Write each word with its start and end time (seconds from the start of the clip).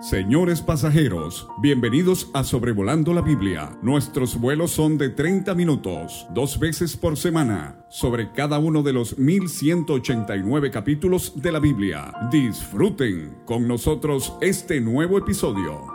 Señores 0.00 0.60
pasajeros, 0.60 1.48
bienvenidos 1.62 2.28
a 2.34 2.44
Sobrevolando 2.44 3.14
la 3.14 3.22
Biblia. 3.22 3.78
Nuestros 3.80 4.38
vuelos 4.38 4.70
son 4.72 4.98
de 4.98 5.08
30 5.08 5.54
minutos, 5.54 6.26
dos 6.34 6.58
veces 6.58 6.98
por 6.98 7.16
semana, 7.16 7.86
sobre 7.88 8.30
cada 8.32 8.58
uno 8.58 8.82
de 8.82 8.92
los 8.92 9.16
1189 9.16 10.70
capítulos 10.70 11.40
de 11.40 11.50
la 11.50 11.60
Biblia. 11.60 12.12
Disfruten 12.30 13.38
con 13.46 13.66
nosotros 13.66 14.34
este 14.42 14.82
nuevo 14.82 15.16
episodio. 15.16 15.86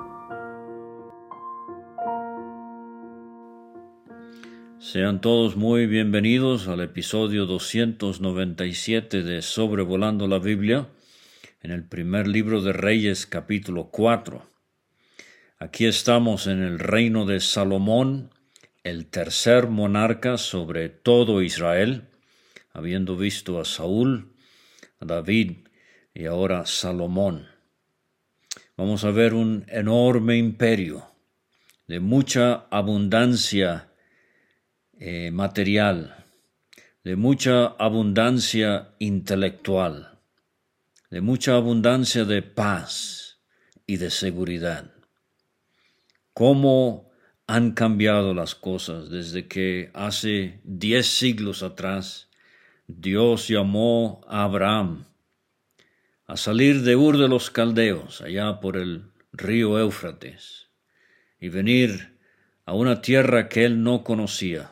Sean 4.79 5.21
todos 5.21 5.55
muy 5.55 5.85
bienvenidos 5.85 6.67
al 6.67 6.81
episodio 6.81 7.45
297 7.45 9.21
de 9.21 9.43
Sobrevolando 9.43 10.27
la 10.27 10.39
Biblia 10.39 10.89
en 11.63 11.71
el 11.71 11.83
primer 11.83 12.27
libro 12.27 12.61
de 12.61 12.73
Reyes 12.73 13.27
capítulo 13.27 13.89
4. 13.91 14.43
Aquí 15.59 15.85
estamos 15.85 16.47
en 16.47 16.63
el 16.63 16.79
reino 16.79 17.25
de 17.25 17.39
Salomón, 17.39 18.31
el 18.83 19.05
tercer 19.05 19.67
monarca 19.67 20.39
sobre 20.39 20.89
todo 20.89 21.43
Israel, 21.43 22.07
habiendo 22.73 23.15
visto 23.15 23.59
a 23.59 23.65
Saúl, 23.65 24.33
a 24.99 25.05
David 25.05 25.67
y 26.15 26.25
ahora 26.25 26.65
Salomón. 26.65 27.47
Vamos 28.75 29.03
a 29.03 29.11
ver 29.11 29.35
un 29.35 29.65
enorme 29.67 30.37
imperio 30.37 31.05
de 31.85 31.99
mucha 31.99 32.65
abundancia 32.71 33.91
eh, 34.97 35.29
material, 35.31 36.25
de 37.03 37.15
mucha 37.15 37.67
abundancia 37.67 38.95
intelectual 38.97 40.10
de 41.11 41.19
mucha 41.19 41.57
abundancia 41.57 42.23
de 42.23 42.41
paz 42.41 43.41
y 43.85 43.97
de 43.97 44.09
seguridad. 44.09 44.93
¿Cómo 46.33 47.11
han 47.47 47.71
cambiado 47.71 48.33
las 48.33 48.55
cosas 48.55 49.09
desde 49.09 49.47
que 49.47 49.91
hace 49.93 50.61
diez 50.63 51.07
siglos 51.07 51.63
atrás 51.63 52.29
Dios 52.87 53.49
llamó 53.49 54.21
a 54.27 54.43
Abraham 54.43 55.05
a 56.27 56.37
salir 56.37 56.81
de 56.83 56.95
Ur 56.95 57.17
de 57.17 57.27
los 57.27 57.51
Caldeos, 57.51 58.21
allá 58.21 58.61
por 58.61 58.77
el 58.77 59.11
río 59.33 59.77
Éufrates, 59.77 60.69
y 61.41 61.49
venir 61.49 62.17
a 62.65 62.73
una 62.73 63.01
tierra 63.01 63.49
que 63.49 63.65
él 63.65 63.83
no 63.83 64.05
conocía, 64.05 64.71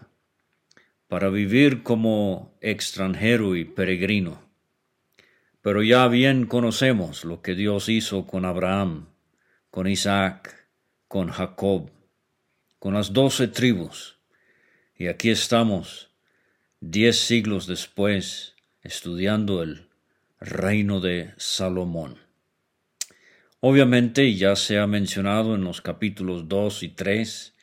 para 1.09 1.27
vivir 1.27 1.83
como 1.83 2.57
extranjero 2.61 3.57
y 3.57 3.65
peregrino 3.65 4.48
pero 5.61 5.83
ya 5.83 6.07
bien 6.07 6.45
conocemos 6.45 7.25
lo 7.25 7.41
que 7.41 7.55
Dios 7.55 7.89
hizo 7.89 8.25
con 8.25 8.45
Abraham, 8.45 9.09
con 9.71 9.87
Isaac, 9.87 10.67
con 11.07 11.29
Jacob, 11.29 11.91
con 12.79 12.93
las 12.93 13.13
doce 13.13 13.47
tribus. 13.47 14.17
Y 14.95 15.07
aquí 15.07 15.29
estamos, 15.29 16.11
diez 16.79 17.17
siglos 17.17 17.67
después, 17.67 18.55
estudiando 18.81 19.61
el 19.61 19.89
reino 20.39 21.01
de 21.01 21.33
Salomón. 21.37 22.17
Obviamente, 23.59 24.33
ya 24.35 24.55
se 24.55 24.79
ha 24.79 24.87
mencionado 24.87 25.55
en 25.55 25.65
los 25.65 25.81
capítulos 25.81 26.47
2 26.47 26.83
y 26.83 26.89
3, 26.89 27.53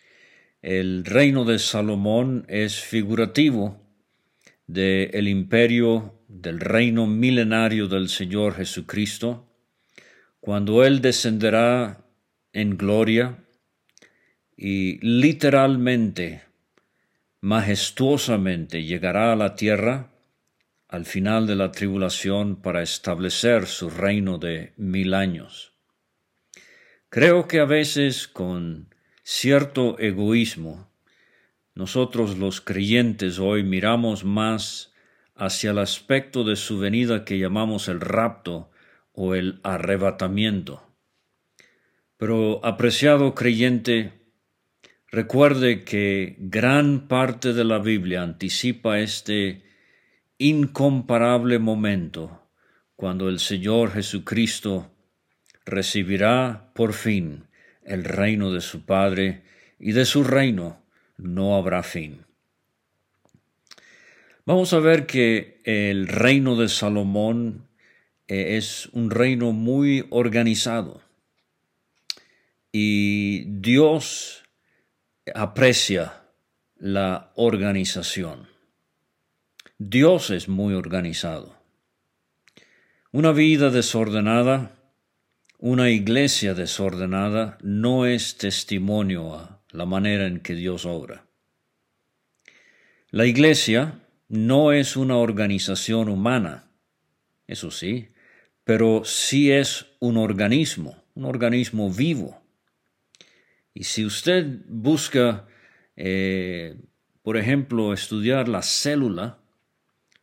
el 0.61 1.05
reino 1.05 1.45
de 1.45 1.59
Salomón 1.59 2.45
es 2.49 2.81
figurativo 2.81 3.81
del 4.67 5.11
el 5.15 5.29
imperio 5.29 6.16
del 6.29 6.61
reino 6.61 7.07
milenario 7.07 7.89
del 7.89 8.09
Señor 8.09 8.55
Jesucristo, 8.55 9.47
cuando 10.41 10.85
Él 10.85 11.01
descenderá 11.01 12.05
en 12.53 12.77
gloria 12.77 13.45
y 14.57 14.99
literalmente, 15.07 16.43
majestuosamente 17.41 18.85
llegará 18.85 19.33
a 19.33 19.37
la 19.37 19.55
tierra 19.55 20.11
al 20.89 21.05
final 21.05 21.47
de 21.47 21.57
la 21.57 21.73
tribulación 21.73 22.57
para 22.57 22.83
establecer 22.83 23.67
su 23.67 23.91
reino 23.91 24.39
de 24.39 24.73
mil 24.77 25.15
años. 25.15 25.73
Creo 27.09 27.49
que 27.49 27.61
a 27.61 27.65
veces 27.65 28.29
con 28.29 28.95
cierto 29.23 29.99
egoísmo, 29.99 30.91
nosotros 31.75 32.39
los 32.39 32.61
creyentes 32.61 33.39
hoy 33.39 33.63
miramos 33.63 34.25
más 34.25 34.93
hacia 35.37 35.71
el 35.71 35.79
aspecto 35.79 36.45
de 36.45 36.57
su 36.57 36.79
venida 36.79 37.25
que 37.25 37.39
llamamos 37.39 37.89
el 37.89 38.01
rapto 38.01 38.71
o 39.13 39.35
el 39.35 39.61
arrebatamiento. 39.63 40.83
Pero, 42.17 42.65
apreciado 42.65 43.35
creyente, 43.35 44.13
recuerde 45.11 45.85
que 45.85 46.37
gran 46.39 47.09
parte 47.09 47.53
de 47.53 47.65
la 47.65 47.79
Biblia 47.79 48.23
anticipa 48.23 49.01
este 49.01 49.65
incomparable 50.39 51.59
momento 51.59 52.43
cuando 52.95 53.29
el 53.29 53.39
Señor 53.39 53.93
Jesucristo 53.93 54.91
recibirá 55.65 56.71
por 56.75 56.93
fin 56.93 57.45
el 57.83 58.05
reino 58.05 58.53
de 58.53 58.61
su 58.61 58.85
Padre 58.85 59.43
y 59.79 59.93
de 59.93 60.05
su 60.05 60.25
reino 60.25 60.83
no 61.19 61.57
habrá 61.57 61.83
fin. 61.83 62.26
Vamos 64.47 64.73
a 64.75 64.79
ver 64.79 65.07
que 65.07 65.61
el 65.65 66.07
reino 66.07 66.55
de 66.55 66.69
Salomón 66.69 67.67
eh, 68.29 68.57
es 68.57 68.87
un 68.93 69.11
reino 69.11 69.51
muy 69.51 70.07
organizado 70.11 71.03
y 72.71 73.43
Dios 73.61 74.45
aprecia 75.35 76.23
la 76.77 77.33
organización. 77.35 78.47
Dios 79.79 80.31
es 80.31 80.49
muy 80.49 80.75
organizado. 80.75 81.57
Una 83.11 83.33
vida 83.33 83.71
desordenada, 83.71 84.77
una 85.59 85.91
iglesia 85.91 86.55
desordenada 86.55 87.59
no 87.63 88.07
es 88.07 88.37
testimonio 88.37 89.35
a 89.35 89.61
la 89.73 89.87
manera 89.87 90.29
en 90.29 90.39
que 90.39 90.55
Dios 90.55 90.87
obra. 90.87 91.27
La 93.11 93.27
iglesia 93.27 94.06
no 94.29 94.73
es 94.73 94.97
una 94.97 95.17
organización 95.17 96.09
humana, 96.09 96.71
eso 97.47 97.71
sí, 97.71 98.09
pero 98.65 99.03
sí 99.05 99.53
es 99.53 99.87
un 100.01 100.17
organismo, 100.17 101.05
un 101.15 101.25
organismo 101.25 101.91
vivo. 101.91 102.43
Y 103.73 103.85
si 103.85 104.05
usted 104.05 104.63
busca, 104.69 105.47
eh, 105.97 106.77
por 107.23 107.37
ejemplo, 107.37 107.93
estudiar 107.93 108.49
la 108.49 108.63
célula, 108.63 109.39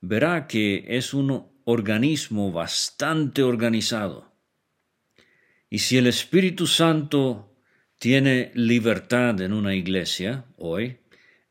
verá 0.01 0.47
que 0.47 0.83
es 0.87 1.13
un 1.13 1.47
organismo 1.65 2.51
bastante 2.51 3.43
organizado. 3.43 4.33
Y 5.69 5.79
si 5.79 5.97
el 5.97 6.07
Espíritu 6.07 6.67
Santo 6.67 7.55
tiene 7.97 8.51
libertad 8.53 9.39
en 9.39 9.53
una 9.53 9.73
iglesia 9.73 10.45
hoy, 10.57 10.97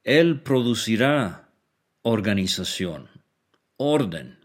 Él 0.05 0.43
producirá 0.43 1.42
organización, 2.03 3.09
orden. 3.77 4.39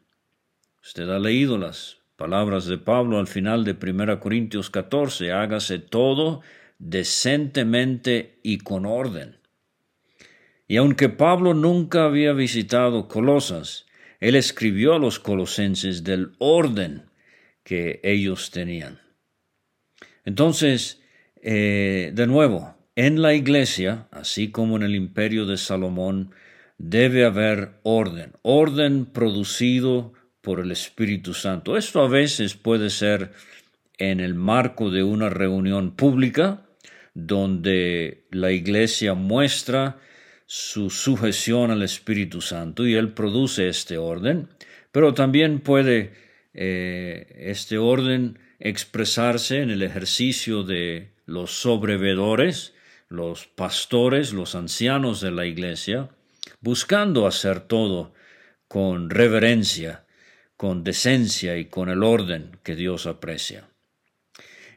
Usted 0.83 1.09
ha 1.09 1.19
leído 1.19 1.57
las 1.57 1.97
palabras 2.15 2.65
de 2.65 2.77
Pablo 2.77 3.19
al 3.19 3.27
final 3.27 3.63
de 3.63 3.75
1 3.79 4.19
Corintios 4.19 4.69
14, 4.69 5.31
hágase 5.31 5.79
todo 5.79 6.41
decentemente 6.79 8.39
y 8.43 8.59
con 8.59 8.85
orden. 8.85 9.37
Y 10.67 10.77
aunque 10.77 11.09
Pablo 11.09 11.53
nunca 11.53 12.05
había 12.05 12.33
visitado 12.33 13.07
Colosas, 13.07 13.85
él 14.19 14.35
escribió 14.35 14.93
a 14.93 14.99
los 14.99 15.19
colosenses 15.19 16.03
del 16.03 16.33
orden 16.39 17.05
que 17.63 17.99
ellos 18.03 18.51
tenían. 18.51 18.99
Entonces, 20.25 21.01
eh, 21.41 22.11
de 22.13 22.27
nuevo, 22.27 22.75
en 22.95 23.21
la 23.21 23.33
iglesia, 23.33 24.07
así 24.11 24.51
como 24.51 24.75
en 24.75 24.83
el 24.83 24.95
imperio 24.95 25.45
de 25.45 25.57
Salomón, 25.57 26.31
debe 26.77 27.25
haber 27.25 27.79
orden, 27.83 28.33
orden 28.41 29.05
producido 29.05 30.13
por 30.41 30.59
el 30.59 30.71
Espíritu 30.71 31.33
Santo. 31.33 31.77
Esto 31.77 32.01
a 32.01 32.07
veces 32.07 32.55
puede 32.55 32.89
ser 32.89 33.31
en 33.97 34.19
el 34.19 34.35
marco 34.35 34.89
de 34.91 35.03
una 35.03 35.29
reunión 35.29 35.95
pública 35.95 36.67
donde 37.13 38.25
la 38.31 38.51
iglesia 38.51 39.15
muestra 39.15 39.97
su 40.45 40.89
sujeción 40.89 41.71
al 41.71 41.81
Espíritu 41.81 42.41
Santo 42.41 42.85
y 42.85 42.93
Él 42.93 43.13
produce 43.13 43.67
este 43.67 43.97
orden, 43.97 44.49
pero 44.91 45.13
también 45.13 45.59
puede 45.59 46.13
eh, 46.53 47.35
este 47.37 47.77
orden 47.77 48.39
expresarse 48.59 49.61
en 49.61 49.71
el 49.71 49.81
ejercicio 49.81 50.63
de 50.63 51.11
los 51.25 51.51
sobrevedores, 51.51 52.73
los 53.09 53.47
pastores, 53.47 54.31
los 54.31 54.55
ancianos 54.55 55.19
de 55.19 55.31
la 55.31 55.45
iglesia, 55.45 56.09
buscando 56.59 57.27
hacer 57.27 57.61
todo 57.61 58.13
con 58.67 59.09
reverencia, 59.09 60.05
con 60.55 60.83
decencia 60.83 61.57
y 61.57 61.65
con 61.65 61.89
el 61.89 62.03
orden 62.03 62.57
que 62.63 62.75
Dios 62.75 63.05
aprecia. 63.05 63.69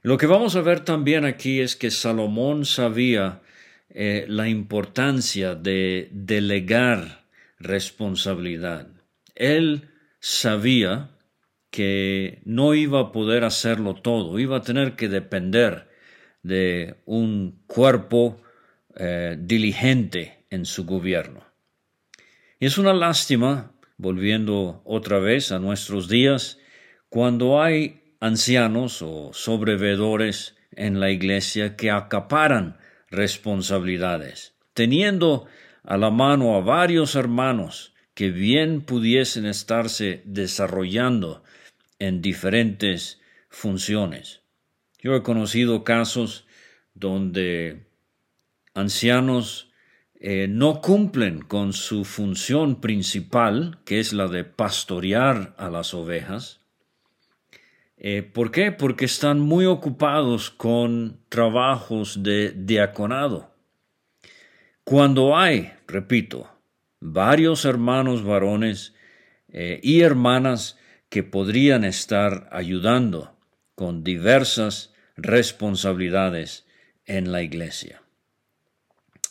Lo 0.03 0.17
que 0.17 0.27
vamos 0.27 0.57
a 0.57 0.63
ver 0.63 0.81
también 0.81 1.25
aquí 1.25 1.61
es 1.61 1.77
que 1.77 1.91
Salomón 1.91 2.65
sabía 2.65 3.43
eh, 3.91 4.25
la 4.29 4.49
importancia 4.49 5.55
de 5.55 6.09
delegar 6.13 7.27
responsabilidad. 7.59 8.89
Él 9.35 9.91
sabía 10.21 11.11
que 11.71 12.41
no 12.45 12.75
iba 12.75 13.01
a 13.01 13.13
poder 13.13 13.45
hacerlo 13.45 13.95
todo, 13.95 14.39
iba 14.39 14.59
a 14.59 14.63
tener 14.63 14.97
que 14.97 15.09
depender 15.09 15.89
de 16.43 16.97
un 17.05 17.63
cuerpo 17.67 18.41
eh, 18.97 19.37
diligente 19.39 20.47
en 20.51 20.65
su 20.65 20.85
gobierno. 20.85 21.50
Es 22.61 22.77
una 22.77 22.93
lástima, 22.93 23.73
volviendo 23.97 24.83
otra 24.85 25.19
vez 25.19 25.51
a 25.51 25.59
nuestros 25.59 26.09
días, 26.09 26.59
cuando 27.09 27.63
hay 27.63 28.03
ancianos 28.21 29.01
o 29.01 29.33
sobrevedores 29.33 30.57
en 30.73 31.01
la 31.01 31.11
iglesia 31.11 31.75
que 31.75 31.91
acaparan 31.91 32.77
responsabilidades, 33.09 34.55
teniendo 34.75 35.47
a 35.85 35.97
la 35.97 36.11
mano 36.11 36.55
a 36.55 36.61
varios 36.61 37.15
hermanos 37.15 37.95
que 38.13 38.31
bien 38.31 38.83
pudiesen 38.83 39.47
estarse 39.47 40.21
desarrollando 40.27 41.43
en 41.99 42.21
diferentes 42.21 43.23
funciones. 43.49 44.43
Yo 44.99 45.15
he 45.15 45.23
conocido 45.23 45.83
casos 45.83 46.47
donde 46.93 47.87
ancianos 48.75 49.70
eh, 50.23 50.49
no 50.49 50.83
cumplen 50.83 51.41
con 51.41 51.73
su 51.73 52.05
función 52.05 52.83
principal, 52.83 53.79
que 53.87 54.01
es 54.01 54.13
la 54.13 54.29
de 54.29 54.45
pastorear 54.45 55.55
a 55.57 55.71
las 55.71 55.95
ovejas. 55.95 56.61
Eh, 57.97 58.23
¿Por 58.23 58.51
qué? 58.51 58.71
Porque 58.71 59.07
están 59.07 59.41
muy 59.41 59.65
ocupados 59.65 60.51
con 60.51 61.21
trabajos 61.31 62.23
de 62.23 62.53
diaconado. 62.53 63.55
Cuando 64.85 65.37
hay, 65.39 65.73
repito, 65.87 66.49
varios 67.01 67.65
hermanos 67.65 68.23
varones 68.23 68.95
eh, 69.49 69.81
y 69.83 70.01
hermanas 70.03 70.79
que 71.09 71.23
podrían 71.23 71.85
estar 71.85 72.49
ayudando 72.53 73.37
con 73.75 74.05
diversas 74.05 74.93
responsabilidades 75.17 76.67
en 77.07 77.33
la 77.33 77.43
iglesia, 77.43 78.00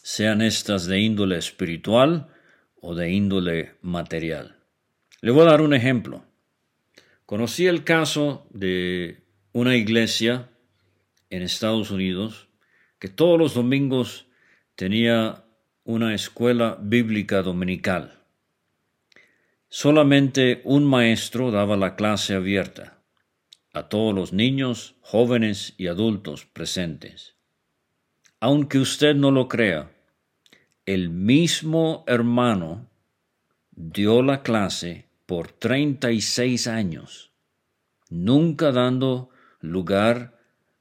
sean 0.09 0.41
estas 0.41 0.87
de 0.87 1.01
índole 1.01 1.37
espiritual 1.37 2.29
o 2.81 2.95
de 2.95 3.11
índole 3.11 3.75
material. 3.83 4.57
Le 5.21 5.29
voy 5.29 5.43
a 5.43 5.51
dar 5.51 5.61
un 5.61 5.75
ejemplo. 5.75 6.25
Conocí 7.27 7.67
el 7.67 7.83
caso 7.83 8.47
de 8.49 9.21
una 9.51 9.75
iglesia 9.75 10.49
en 11.29 11.43
Estados 11.43 11.91
Unidos 11.91 12.49
que 12.97 13.07
todos 13.07 13.37
los 13.37 13.53
domingos 13.53 14.25
tenía 14.73 15.45
una 15.83 16.15
escuela 16.15 16.79
bíblica 16.81 17.43
dominical. 17.43 18.23
Solamente 19.67 20.61
un 20.63 20.85
maestro 20.85 21.51
daba 21.51 21.77
la 21.77 21.95
clase 21.95 22.33
abierta 22.33 23.03
a 23.73 23.89
todos 23.89 24.15
los 24.15 24.33
niños, 24.33 24.95
jóvenes 25.01 25.75
y 25.77 25.85
adultos 25.85 26.47
presentes. 26.47 27.35
Aunque 28.39 28.79
usted 28.79 29.13
no 29.13 29.29
lo 29.29 29.47
crea, 29.47 29.91
el 30.93 31.11
mismo 31.11 32.03
hermano 32.07 32.89
dio 33.75 34.23
la 34.23 34.41
clase 34.41 35.05
por 35.27 35.51
36 35.51 36.65
años, 36.65 37.31
nunca 38.09 38.71
dando 38.71 39.29
lugar 39.59 40.39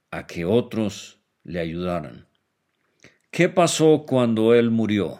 a 0.09 0.25
que 0.25 0.45
otros 0.45 1.19
le 1.43 1.59
ayudaran. 1.59 2.25
¿Qué 3.29 3.49
pasó 3.49 4.05
cuando 4.07 4.55
él 4.55 4.71
murió? 4.71 5.19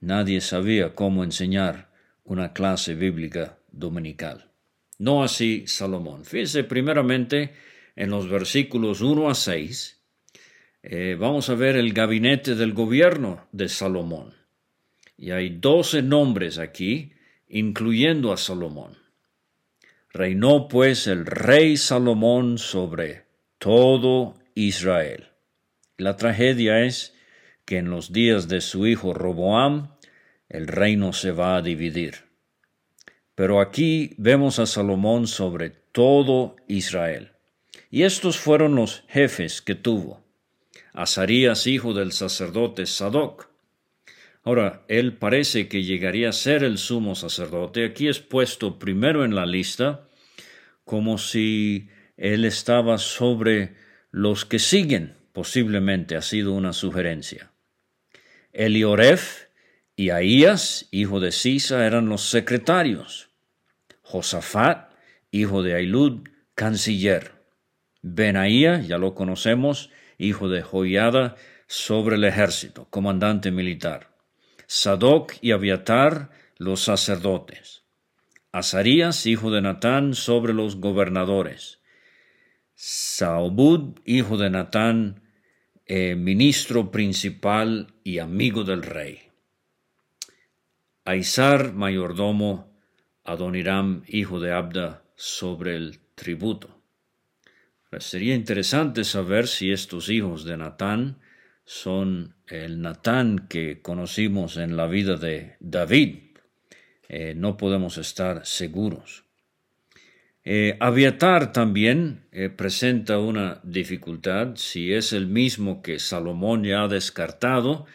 Nadie 0.00 0.40
sabía 0.40 0.96
cómo 0.96 1.22
enseñar 1.22 1.92
una 2.24 2.54
clase 2.54 2.96
bíblica 2.96 3.60
dominical. 3.70 4.50
No 4.98 5.22
así 5.22 5.68
Salomón. 5.68 6.24
Fíjese 6.24 6.64
primeramente 6.64 7.54
en 7.94 8.10
los 8.10 8.28
versículos 8.28 9.02
1 9.02 9.30
a 9.30 9.36
6. 9.36 10.01
Eh, 10.84 11.16
vamos 11.16 11.48
a 11.48 11.54
ver 11.54 11.76
el 11.76 11.92
gabinete 11.92 12.56
del 12.56 12.72
gobierno 12.72 13.46
de 13.52 13.68
Salomón. 13.68 14.34
Y 15.16 15.30
hay 15.30 15.50
doce 15.50 16.02
nombres 16.02 16.58
aquí, 16.58 17.12
incluyendo 17.48 18.32
a 18.32 18.36
Salomón. 18.36 18.98
Reinó 20.12 20.66
pues 20.66 21.06
el 21.06 21.24
rey 21.24 21.76
Salomón 21.76 22.58
sobre 22.58 23.26
todo 23.58 24.34
Israel. 24.56 25.28
La 25.98 26.16
tragedia 26.16 26.84
es 26.84 27.14
que 27.64 27.78
en 27.78 27.88
los 27.88 28.12
días 28.12 28.48
de 28.48 28.60
su 28.60 28.86
hijo 28.88 29.14
Roboam 29.14 29.94
el 30.48 30.66
reino 30.66 31.12
se 31.12 31.30
va 31.30 31.56
a 31.56 31.62
dividir. 31.62 32.26
Pero 33.36 33.60
aquí 33.60 34.14
vemos 34.18 34.58
a 34.58 34.66
Salomón 34.66 35.28
sobre 35.28 35.70
todo 35.70 36.56
Israel. 36.66 37.30
Y 37.88 38.02
estos 38.02 38.36
fueron 38.36 38.74
los 38.74 39.04
jefes 39.08 39.62
que 39.62 39.76
tuvo. 39.76 40.22
Azarías, 40.92 41.66
hijo 41.66 41.94
del 41.94 42.12
sacerdote 42.12 42.86
Sadoc. 42.86 43.48
Ahora, 44.44 44.82
él 44.88 45.16
parece 45.16 45.68
que 45.68 45.84
llegaría 45.84 46.28
a 46.30 46.32
ser 46.32 46.64
el 46.64 46.78
sumo 46.78 47.14
sacerdote. 47.14 47.84
Aquí 47.84 48.08
es 48.08 48.18
puesto 48.18 48.78
primero 48.78 49.24
en 49.24 49.34
la 49.34 49.46
lista 49.46 50.08
como 50.84 51.16
si 51.18 51.88
él 52.16 52.44
estaba 52.44 52.98
sobre 52.98 53.76
los 54.10 54.44
que 54.44 54.58
siguen. 54.58 55.16
Posiblemente 55.32 56.16
ha 56.16 56.22
sido 56.22 56.52
una 56.52 56.72
sugerencia. 56.72 57.52
Elioref, 58.52 59.46
y 59.94 60.10
Ahías, 60.10 60.88
hijo 60.90 61.20
de 61.20 61.32
Sisa, 61.32 61.86
eran 61.86 62.08
los 62.08 62.22
secretarios. 62.22 63.30
Josafat, 64.02 64.90
hijo 65.30 65.62
de 65.62 65.74
Ailud, 65.74 66.28
canciller. 66.54 67.32
Benaía, 68.02 68.80
ya 68.80 68.98
lo 68.98 69.14
conocemos, 69.14 69.90
hijo 70.22 70.48
de 70.48 70.62
Joiada, 70.62 71.36
sobre 71.66 72.16
el 72.16 72.24
ejército, 72.24 72.86
comandante 72.90 73.50
militar. 73.50 74.14
Sadoc 74.66 75.34
y 75.40 75.52
Abiatar, 75.52 76.30
los 76.58 76.82
sacerdotes. 76.82 77.82
Azarías, 78.52 79.26
hijo 79.26 79.50
de 79.50 79.62
Natán, 79.62 80.14
sobre 80.14 80.52
los 80.52 80.76
gobernadores. 80.76 81.80
Saobud, 82.74 83.98
hijo 84.04 84.36
de 84.36 84.50
Natán, 84.50 85.22
eh, 85.86 86.14
ministro 86.14 86.90
principal 86.90 87.94
y 88.04 88.18
amigo 88.18 88.64
del 88.64 88.82
rey. 88.82 89.20
Aizar, 91.04 91.72
mayordomo, 91.72 92.70
Adoniram, 93.24 94.02
hijo 94.06 94.40
de 94.40 94.52
Abda, 94.52 95.02
sobre 95.16 95.76
el 95.76 96.00
tributo. 96.14 96.81
Sería 97.98 98.34
interesante 98.34 99.04
saber 99.04 99.46
si 99.46 99.70
estos 99.70 100.08
hijos 100.08 100.44
de 100.44 100.56
Natán 100.56 101.18
son 101.64 102.34
el 102.46 102.80
Natán 102.80 103.46
que 103.48 103.80
conocimos 103.82 104.56
en 104.56 104.76
la 104.76 104.86
vida 104.86 105.16
de 105.16 105.56
David. 105.60 106.18
Eh, 107.08 107.34
no 107.36 107.56
podemos 107.56 107.98
estar 107.98 108.46
seguros. 108.46 109.24
Eh, 110.44 110.76
Aviatar 110.80 111.52
también 111.52 112.26
eh, 112.32 112.48
presenta 112.48 113.18
una 113.18 113.60
dificultad 113.62 114.56
si 114.56 114.92
es 114.92 115.12
el 115.12 115.28
mismo 115.28 115.82
que 115.82 115.98
Salomón 115.98 116.64
ya 116.64 116.82
ha 116.82 116.88
descartado 116.88 117.86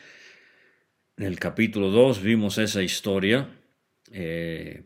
en 1.18 1.25
el 1.25 1.39
capítulo 1.39 1.89
2 1.89 2.22
vimos 2.22 2.60
esa 2.60 2.84
historia. 2.84 3.50
Eh, 4.12 4.84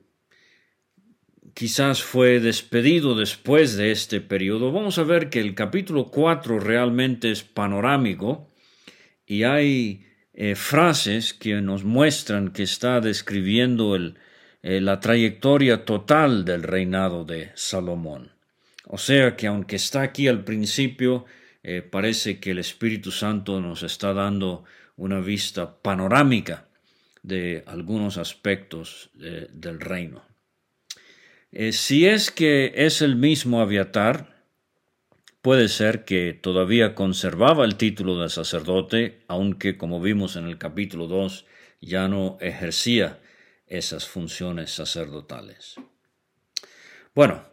quizás 1.62 2.02
fue 2.02 2.40
despedido 2.40 3.14
después 3.14 3.78
de 3.78 3.92
este 3.92 4.20
periodo. 4.20 4.72
Vamos 4.72 4.98
a 4.98 5.04
ver 5.04 5.30
que 5.30 5.40
el 5.40 5.54
capítulo 5.54 6.10
4 6.10 6.60
realmente 6.60 7.30
es 7.30 7.44
panorámico 7.44 8.50
y 9.28 9.44
hay 9.44 10.08
eh, 10.34 10.56
frases 10.56 11.36
que 11.36 11.62
nos 11.62 11.84
muestran 11.84 12.52
que 12.52 12.64
está 12.64 13.00
describiendo 13.00 13.96
eh, 13.96 14.82
la 14.82 15.00
trayectoria 15.00 15.86
total 15.86 16.46
del 16.46 16.64
reinado 16.64 17.26
de 17.26 17.52
Salomón. 17.54 18.32
O 18.88 18.98
sea 18.98 19.36
que 19.36 19.46
aunque 19.46 19.76
está 19.76 20.02
aquí 20.02 20.28
al 20.28 20.44
principio, 20.44 21.26
parece 21.92 22.40
que 22.40 22.50
el 22.50 22.58
Espíritu 22.58 23.12
Santo 23.12 23.62
nos 23.62 23.84
está 23.84 24.16
dando 24.16 24.64
una 24.98 25.20
vista 25.20 25.80
panorámica 25.80 26.66
de 27.22 27.64
algunos 27.68 28.18
aspectos 28.18 29.12
del 29.14 29.80
reino. 29.80 30.31
Eh, 31.52 31.72
si 31.74 32.06
es 32.06 32.32
que 32.32 32.74
es 32.76 33.02
el 33.02 33.16
mismo 33.16 33.62
Aviatar, 33.62 34.46
puede 35.42 35.68
ser 35.68 36.06
que 36.06 36.34
todavía 36.34 36.96
conservaba 36.96 37.66
el 37.66 37.76
título 37.76 38.20
de 38.22 38.30
sacerdote, 38.30 39.24
aunque 39.28 39.78
como 39.78 40.00
vimos 40.00 40.36
en 40.36 40.46
el 40.46 40.58
capítulo 40.58 41.08
2 41.08 41.46
ya 41.82 42.08
no 42.08 42.38
ejercía 42.42 43.20
esas 43.68 44.08
funciones 44.08 44.72
sacerdotales. 44.72 45.76
Bueno, 47.16 47.52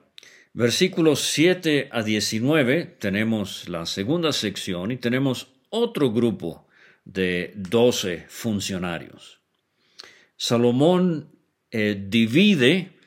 Versículos 0.58 1.20
7 1.20 1.88
a 1.92 2.02
19 2.02 2.96
tenemos 2.98 3.68
la 3.68 3.86
segunda 3.86 4.32
sección 4.32 4.90
y 4.90 4.96
tenemos 4.96 5.52
otro 5.70 6.10
grupo 6.10 6.66
de 7.04 7.52
12 7.54 8.24
funcionarios. 8.28 9.40
Salomón 10.36 11.30
eh, 11.70 12.02
divide 12.08 12.97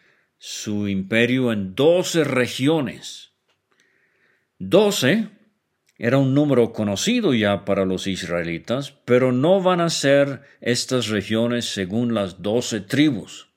su 0.44 0.88
imperio 0.88 1.52
en 1.52 1.76
12 1.76 2.24
regiones. 2.24 3.32
12 4.58 5.28
era 6.00 6.18
un 6.18 6.34
número 6.34 6.74
conocido 6.74 7.36
ya 7.36 7.64
para 7.64 7.86
los 7.86 8.08
israelitas, 8.08 8.92
pero 9.06 9.32
no 9.32 9.62
van 9.62 9.82
a 9.82 9.92
ser 9.92 10.42
estas 10.60 11.10
regiones 11.10 11.66
según 11.66 12.16
las 12.16 12.42
doce 12.42 12.80
tribus. 12.80 13.50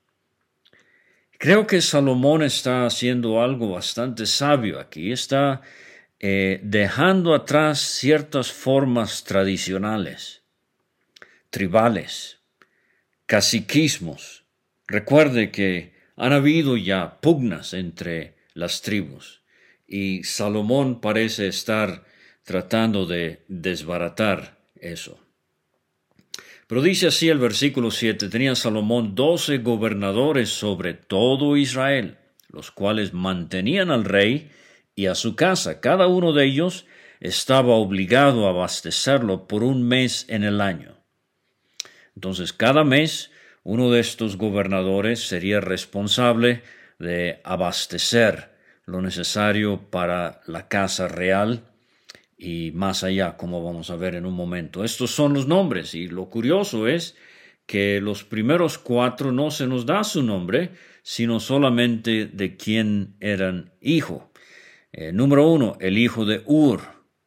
Creo 1.38 1.66
que 1.66 1.80
Salomón 1.80 2.42
está 2.42 2.84
haciendo 2.84 3.40
algo 3.40 3.70
bastante 3.70 4.26
sabio 4.26 4.78
aquí, 4.78 5.10
está 5.10 5.62
eh, 6.20 6.60
dejando 6.62 7.34
atrás 7.34 7.80
ciertas 7.80 8.52
formas 8.52 9.24
tradicionales, 9.24 10.42
tribales, 11.48 12.40
caciquismos. 13.24 14.44
Recuerde 14.86 15.50
que 15.50 15.93
han 16.16 16.33
habido 16.33 16.76
ya 16.76 17.21
pugnas 17.21 17.75
entre 17.75 18.37
las 18.54 18.83
tribus 18.83 19.42
y 19.87 20.25
Salomón 20.25 21.00
parece 21.00 21.47
estar 21.49 22.04
tratando 22.44 23.06
de 23.06 23.44
desbaratar 23.49 24.59
eso. 24.76 25.18
Pero 26.66 26.83
dice 26.83 27.09
así 27.09 27.28
el 27.28 27.38
versículo 27.38 27.90
7, 27.90 28.28
tenía 28.28 28.54
Salomón 28.54 29.14
doce 29.14 29.59
gobernadores 29.59 30.49
sobre 30.49 30.94
todo 30.94 31.56
Israel, 31.56 32.18
los 32.49 32.71
cuales 32.71 33.12
mantenían 33.12 33.90
al 33.90 34.04
rey 34.04 34.50
y 34.94 35.06
a 35.06 35.14
su 35.14 35.37
casa. 35.37 35.80
Cada 35.80 36.06
uno 36.06 36.33
de 36.33 36.47
ellos 36.47 36.87
estaba 37.21 37.75
obligado 37.75 38.47
a 38.47 38.50
abastecerlo 38.50 39.47
por 39.47 39.62
un 39.62 39.87
mes 39.87 40.26
en 40.28 40.42
el 40.44 40.61
año. 40.61 40.97
Entonces, 42.14 42.52
cada 42.52 42.85
mes 42.85 43.30
uno 43.64 43.90
de 43.90 44.00
estos 44.00 44.37
gobernadores 44.37 45.26
sería 45.26 45.61
responsable 45.61 46.62
de 46.99 47.40
abastecer 47.44 48.52
lo 48.85 49.00
necesario 49.00 49.90
para 49.90 50.42
la 50.47 50.68
casa 50.68 51.09
real 51.09 51.64
y 52.37 52.73
más 52.75 53.02
allá, 53.04 53.37
como 53.38 53.64
vamos 53.64 53.88
a 53.88 53.97
ver 53.97 54.14
en 54.14 54.26
un 54.26 54.35
momento. 54.35 54.85
Estos 54.85 55.11
son 55.11 55.33
los 55.33 55.47
nombres 55.49 55.94
y 55.94 56.09
lo 56.09 56.28
curioso 56.28 56.87
es 56.87 57.16
que 57.66 58.02
los 58.02 58.25
primeros 58.25 58.76
cuatro 58.76 59.33
no 59.33 59.50
se 59.50 59.66
nos 59.66 59.87
da 59.87 60.04
su 60.04 60.23
nombre, 60.23 60.73
sino 61.02 61.40
solamente 61.40 62.26
de 62.26 62.56
quién 62.59 63.16
eran 63.21 63.73
hijo. 63.80 64.30
Eh, 64.92 65.12
número 65.12 65.49
uno, 65.49 65.76
el 65.80 65.97
hijo 65.97 66.26
de 66.26 66.42
Ur. 66.44 66.83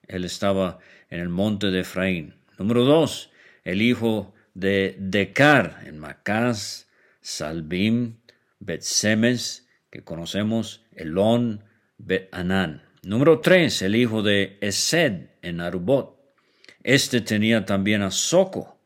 Él 0.07 0.23
estaba 0.23 0.77
en 1.09 1.19
el 1.19 1.29
monte 1.29 1.67
de 1.67 1.79
Efraín. 1.79 2.35
Número 2.59 2.85
dos, 2.85 3.31
el 3.63 3.81
hijo 3.81 4.35
de 4.57 4.95
Decar 4.97 5.83
en 5.85 5.99
Macás, 5.99 6.89
Salbim, 7.21 8.17
Bet-Semes, 8.59 9.69
que 9.91 10.03
conocemos, 10.03 10.83
Elón, 10.93 11.63
Bet-Anán. 11.99 12.81
Número 13.03 13.39
3, 13.39 13.83
el 13.83 13.95
hijo 13.95 14.23
de 14.23 14.57
Esed 14.61 15.29
en 15.43 15.61
Arubot. 15.61 16.17
Este 16.81 17.21
tenía 17.21 17.65
también 17.65 18.01
a 18.01 18.09
Soco 18.09 18.79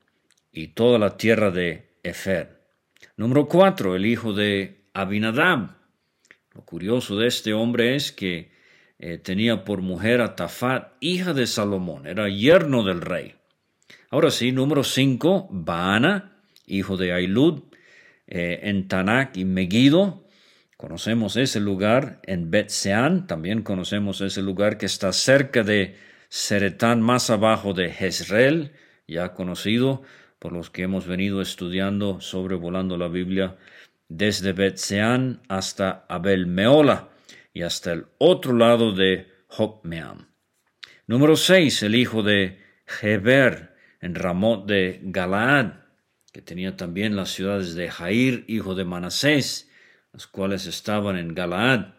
y 0.51 0.69
toda 0.69 0.99
la 0.99 1.15
tierra 1.15 1.51
de 1.51 1.95
Efer. 2.03 2.65
Número 3.15 3.47
4, 3.47 3.95
el 3.95 4.05
hijo 4.05 4.33
de 4.33 4.89
Abinadab. 4.93 5.77
Lo 6.53 6.65
curioso 6.65 7.17
de 7.17 7.27
este 7.27 7.53
hombre 7.53 7.95
es 7.95 8.11
que 8.11 8.51
eh, 8.99 9.19
tenía 9.19 9.63
por 9.63 9.81
mujer 9.81 10.19
a 10.19 10.35
Tafat, 10.35 10.95
hija 10.99 11.33
de 11.33 11.47
Salomón, 11.47 12.07
era 12.07 12.27
yerno 12.27 12.83
del 12.83 12.99
rey. 12.99 13.35
Ahora 14.11 14.29
sí, 14.29 14.51
número 14.51 14.83
5, 14.83 15.47
Baana, 15.49 16.37
hijo 16.67 16.97
de 16.97 17.13
Ailud, 17.13 17.63
eh, 18.27 18.59
en 18.63 18.87
Tanak 18.87 19.37
y 19.37 19.45
Megiddo, 19.45 20.27
Conocemos 20.81 21.37
ese 21.37 21.59
lugar 21.59 22.19
en 22.23 22.49
Bet-Sean, 22.49 23.27
también 23.27 23.61
conocemos 23.61 24.19
ese 24.19 24.41
lugar 24.41 24.79
que 24.79 24.87
está 24.87 25.13
cerca 25.13 25.61
de 25.61 25.95
Seretán, 26.27 27.01
más 27.01 27.29
abajo 27.29 27.75
de 27.75 27.91
Jezreel, 27.91 28.71
ya 29.07 29.35
conocido 29.35 30.01
por 30.39 30.53
los 30.53 30.71
que 30.71 30.81
hemos 30.81 31.05
venido 31.05 31.39
estudiando 31.39 32.19
sobrevolando 32.19 32.97
la 32.97 33.09
Biblia, 33.09 33.57
desde 34.09 34.53
Bet-Sean 34.53 35.41
hasta 35.49 36.03
Abel 36.09 36.47
Meola 36.47 37.09
y 37.53 37.61
hasta 37.61 37.93
el 37.93 38.07
otro 38.17 38.53
lado 38.53 38.91
de 38.91 39.27
Jokmeam. 39.49 40.29
Número 41.05 41.35
6, 41.35 41.83
el 41.83 41.93
hijo 41.93 42.23
de 42.23 42.57
Heber 43.03 43.70
en 44.01 44.15
Ramot 44.15 44.65
de 44.67 44.99
Galaad, 45.03 45.73
que 46.33 46.41
tenía 46.41 46.75
también 46.75 47.15
las 47.15 47.29
ciudades 47.29 47.75
de 47.75 47.89
Jair, 47.89 48.45
hijo 48.47 48.75
de 48.75 48.85
Manasés, 48.85 49.69
las 50.11 50.27
cuales 50.27 50.65
estaban 50.65 51.17
en 51.17 51.33
Galaad. 51.33 51.93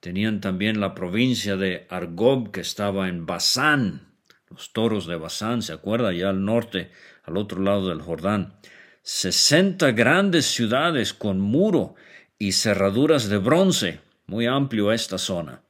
Tenían 0.00 0.40
también 0.40 0.80
la 0.80 0.94
provincia 0.94 1.56
de 1.56 1.86
Argob, 1.90 2.52
que 2.52 2.60
estaba 2.60 3.08
en 3.08 3.26
Basán, 3.26 4.10
los 4.48 4.72
toros 4.72 5.06
de 5.06 5.16
Basán, 5.16 5.62
¿se 5.62 5.72
acuerda? 5.72 6.12
Ya 6.12 6.30
al 6.30 6.44
norte, 6.44 6.90
al 7.24 7.36
otro 7.36 7.62
lado 7.62 7.88
del 7.88 8.00
Jordán. 8.00 8.54
Sesenta 9.02 9.92
grandes 9.92 10.46
ciudades 10.46 11.14
con 11.14 11.40
muro 11.40 11.94
y 12.38 12.52
cerraduras 12.52 13.28
de 13.28 13.38
bronce, 13.38 14.00
muy 14.26 14.46
amplio 14.46 14.92
esta 14.92 15.18
zona. 15.18 15.62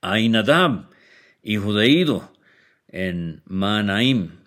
Ainadab, 0.00 0.90
hijo 1.42 1.72
de 1.74 1.88
Ido, 1.88 2.32
en 2.88 3.42
Manaim. 3.46 4.45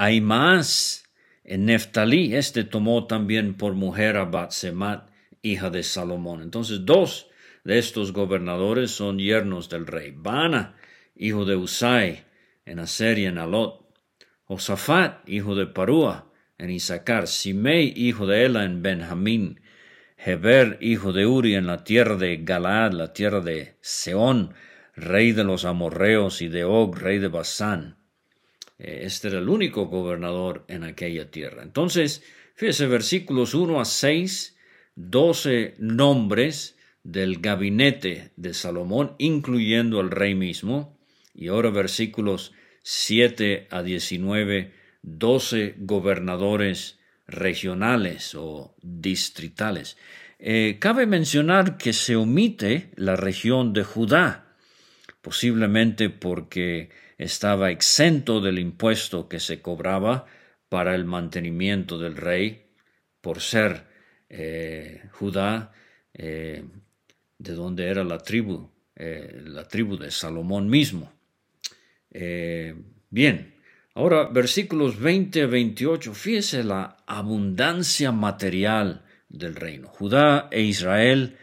Aimaas, 0.00 1.10
en 1.42 1.66
Neftalí, 1.66 2.36
este 2.36 2.62
tomó 2.62 3.08
también 3.08 3.54
por 3.54 3.74
mujer 3.74 4.16
a 4.16 4.26
Batsemat 4.26 5.10
hija 5.42 5.70
de 5.70 5.82
Salomón. 5.82 6.40
Entonces, 6.40 6.86
dos 6.86 7.28
de 7.64 7.78
estos 7.78 8.12
gobernadores 8.12 8.92
son 8.92 9.18
yernos 9.18 9.68
del 9.68 9.88
rey. 9.88 10.12
Bana, 10.14 10.76
hijo 11.16 11.44
de 11.44 11.56
Usai, 11.56 12.24
en 12.64 12.78
Aser 12.78 13.18
y 13.18 13.26
en 13.26 13.38
Alot. 13.38 13.92
Josafat, 14.44 15.28
hijo 15.28 15.56
de 15.56 15.66
Parúa, 15.66 16.32
en 16.58 16.70
Isaacar. 16.70 17.26
Simei, 17.26 17.92
hijo 17.96 18.28
de 18.28 18.44
Ela, 18.44 18.64
en 18.64 18.82
Benjamín. 18.82 19.60
Heber, 20.16 20.78
hijo 20.80 21.12
de 21.12 21.26
Uri, 21.26 21.56
en 21.56 21.66
la 21.66 21.82
tierra 21.82 22.14
de 22.14 22.36
Galaad, 22.36 22.92
la 22.92 23.12
tierra 23.12 23.40
de 23.40 23.76
Seón, 23.80 24.54
rey 24.94 25.32
de 25.32 25.42
los 25.42 25.64
amorreos, 25.64 26.40
y 26.40 26.46
de 26.46 26.64
Og, 26.64 26.96
rey 26.96 27.18
de 27.18 27.26
Basán. 27.26 27.97
Eh, 28.78 29.00
este 29.04 29.28
era 29.28 29.38
el 29.38 29.48
único 29.48 29.86
gobernador 29.86 30.64
en 30.68 30.84
aquella 30.84 31.30
tierra. 31.30 31.62
Entonces, 31.62 32.22
fíjese, 32.54 32.86
versículos 32.86 33.54
1 33.54 33.80
a 33.80 33.84
6 33.84 34.56
doce 34.94 35.74
nombres 35.78 36.76
del 37.04 37.40
gabinete 37.40 38.32
de 38.36 38.52
Salomón, 38.52 39.14
incluyendo 39.18 40.00
al 40.00 40.10
rey 40.10 40.34
mismo, 40.34 40.98
y 41.34 41.48
ahora 41.48 41.70
versículos 41.70 42.52
7 42.82 43.68
a 43.70 43.82
19, 43.82 44.72
doce 45.02 45.74
gobernadores 45.78 46.98
regionales 47.28 48.34
o 48.34 48.74
distritales. 48.82 49.96
Eh, 50.40 50.78
cabe 50.80 51.06
mencionar 51.06 51.78
que 51.78 51.92
se 51.92 52.16
omite 52.16 52.90
la 52.96 53.14
región 53.14 53.72
de 53.72 53.84
Judá, 53.84 54.56
posiblemente 55.20 56.10
porque 56.10 56.90
estaba 57.18 57.72
exento 57.72 58.40
del 58.40 58.60
impuesto 58.60 59.28
que 59.28 59.40
se 59.40 59.60
cobraba 59.60 60.26
para 60.68 60.94
el 60.94 61.04
mantenimiento 61.04 61.98
del 61.98 62.16
rey 62.16 62.66
por 63.20 63.40
ser 63.40 63.86
eh, 64.28 65.02
Judá, 65.12 65.72
eh, 66.14 66.64
de 67.38 67.52
donde 67.52 67.88
era 67.88 68.04
la 68.04 68.18
tribu, 68.18 68.70
eh, 68.94 69.42
la 69.44 69.66
tribu 69.66 69.96
de 69.96 70.10
Salomón 70.10 70.68
mismo. 70.68 71.12
bien, 73.10 73.54
ahora 73.94 74.28
versículos 74.28 74.98
20 74.98 75.42
a 75.42 75.46
28, 75.46 76.14
fíjese 76.14 76.64
la 76.64 76.96
abundancia 77.06 78.12
material 78.12 79.04
del 79.28 79.54
reino. 79.54 79.88
Judá 79.88 80.48
e 80.50 80.62
Israel 80.62 81.36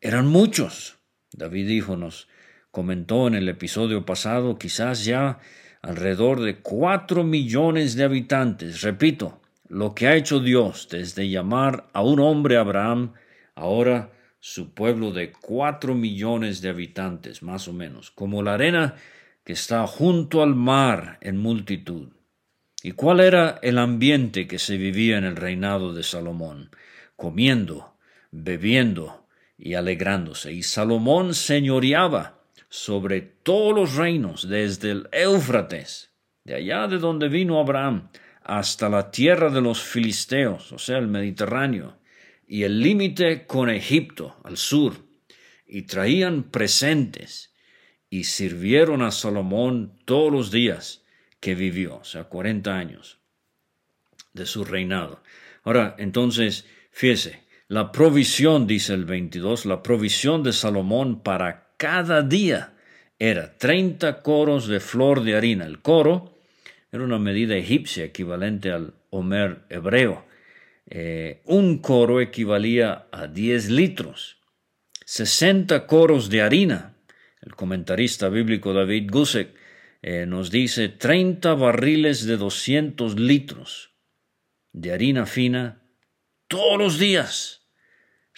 eran 0.00 0.26
muchos. 0.26 0.98
David 1.32 1.68
dijo, 1.68 1.96
nos 1.96 2.28
comentó 2.70 3.26
en 3.26 3.34
el 3.34 3.48
episodio 3.48 4.04
pasado, 4.04 4.58
quizás 4.58 5.04
ya 5.04 5.38
alrededor 5.82 6.40
de 6.40 6.58
cuatro 6.58 7.24
millones 7.24 7.94
de 7.94 8.04
habitantes. 8.04 8.82
Repito, 8.82 9.40
lo 9.68 9.94
que 9.94 10.08
ha 10.08 10.16
hecho 10.16 10.40
Dios 10.40 10.88
desde 10.90 11.28
llamar 11.28 11.88
a 11.92 12.02
un 12.02 12.20
hombre 12.20 12.56
Abraham, 12.56 13.12
ahora 13.54 14.12
su 14.40 14.72
pueblo 14.72 15.12
de 15.12 15.32
cuatro 15.32 15.94
millones 15.94 16.60
de 16.60 16.70
habitantes, 16.70 17.42
más 17.42 17.68
o 17.68 17.72
menos, 17.72 18.10
como 18.10 18.42
la 18.42 18.54
arena 18.54 18.94
que 19.44 19.52
está 19.52 19.86
junto 19.86 20.42
al 20.42 20.54
mar 20.54 21.18
en 21.20 21.38
multitud. 21.38 22.10
¿Y 22.82 22.92
cuál 22.92 23.20
era 23.20 23.58
el 23.62 23.78
ambiente 23.78 24.46
que 24.46 24.58
se 24.58 24.76
vivía 24.76 25.18
en 25.18 25.24
el 25.24 25.36
reinado 25.36 25.92
de 25.92 26.04
Salomón? 26.04 26.70
Comiendo, 27.16 27.96
bebiendo 28.30 29.26
y 29.56 29.74
alegrándose. 29.74 30.52
Y 30.52 30.62
Salomón 30.62 31.34
señoreaba 31.34 32.37
sobre 32.68 33.20
todos 33.20 33.74
los 33.74 33.94
reinos, 33.96 34.48
desde 34.48 34.90
el 34.90 35.08
Éufrates, 35.12 36.12
de 36.44 36.54
allá 36.54 36.86
de 36.86 36.98
donde 36.98 37.28
vino 37.28 37.58
Abraham, 37.58 38.10
hasta 38.42 38.88
la 38.88 39.10
tierra 39.10 39.50
de 39.50 39.60
los 39.60 39.82
filisteos, 39.82 40.72
o 40.72 40.78
sea, 40.78 40.98
el 40.98 41.08
Mediterráneo, 41.08 41.98
y 42.46 42.62
el 42.62 42.80
límite 42.80 43.46
con 43.46 43.68
Egipto, 43.68 44.36
al 44.44 44.56
sur, 44.56 44.94
y 45.66 45.82
traían 45.82 46.44
presentes, 46.44 47.54
y 48.10 48.24
sirvieron 48.24 49.02
a 49.02 49.10
Salomón 49.10 49.98
todos 50.06 50.32
los 50.32 50.50
días 50.50 51.04
que 51.40 51.54
vivió, 51.54 51.96
o 51.96 52.04
sea, 52.04 52.24
cuarenta 52.24 52.78
años 52.78 53.18
de 54.32 54.46
su 54.46 54.64
reinado. 54.64 55.22
Ahora, 55.62 55.94
entonces, 55.98 56.66
fíjese, 56.90 57.44
la 57.66 57.92
provisión, 57.92 58.66
dice 58.66 58.94
el 58.94 59.04
22, 59.04 59.66
la 59.66 59.82
provisión 59.82 60.42
de 60.42 60.54
Salomón 60.54 61.22
para 61.22 61.67
cada 61.78 62.22
día 62.22 62.74
era 63.18 63.56
30 63.56 64.22
coros 64.22 64.68
de 64.68 64.80
flor 64.80 65.22
de 65.22 65.36
harina. 65.36 65.64
El 65.64 65.80
coro 65.80 66.38
era 66.92 67.02
una 67.02 67.18
medida 67.18 67.56
egipcia 67.56 68.04
equivalente 68.04 68.70
al 68.70 68.94
Homer 69.10 69.62
hebreo. 69.70 70.26
Eh, 70.90 71.40
un 71.44 71.78
coro 71.78 72.20
equivalía 72.20 73.06
a 73.10 73.26
10 73.26 73.70
litros. 73.70 74.38
60 75.06 75.86
coros 75.86 76.28
de 76.28 76.42
harina. 76.42 76.94
El 77.40 77.54
comentarista 77.54 78.28
bíblico 78.28 78.74
David 78.74 79.10
Gusek 79.10 79.54
eh, 80.02 80.26
nos 80.26 80.50
dice 80.50 80.88
30 80.88 81.54
barriles 81.54 82.26
de 82.26 82.36
200 82.36 83.18
litros 83.18 83.94
de 84.72 84.92
harina 84.92 85.26
fina 85.26 85.82
todos 86.48 86.78
los 86.78 86.98
días. 86.98 87.57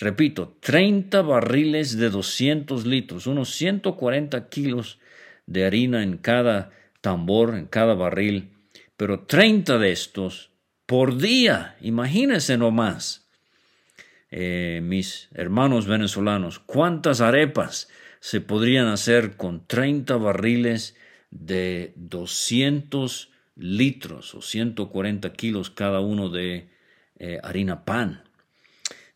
Repito, 0.00 0.57
30 0.61 1.21
barriles 1.21 1.99
de 1.99 2.09
200 2.09 2.87
litros, 2.87 3.26
unos 3.26 3.50
140 3.50 4.49
kilos 4.49 4.99
de 5.45 5.66
harina 5.66 6.02
en 6.02 6.16
cada 6.16 6.71
tambor, 7.02 7.54
en 7.54 7.66
cada 7.66 7.92
barril, 7.92 8.50
pero 8.97 9.21
30 9.21 9.76
de 9.76 9.92
estos 9.92 10.52
por 10.87 11.19
día, 11.19 11.76
imagínense 11.83 12.57
nomás. 12.57 13.28
Eh, 14.30 14.80
mis 14.83 15.28
hermanos 15.35 15.87
venezolanos, 15.87 16.61
¿cuántas 16.61 17.21
arepas 17.21 17.90
se 18.21 18.40
podrían 18.40 18.87
hacer 18.87 19.37
con 19.37 19.66
30 19.66 20.16
barriles 20.16 20.97
de 21.30 21.92
200 21.97 23.30
litros 23.57 24.35
o 24.35 24.40
140 24.40 25.33
kilos 25.35 25.69
cada 25.69 26.00
uno 26.00 26.30
de 26.30 26.71
eh, 27.19 27.38
harina 27.42 27.85
pan? 27.85 28.29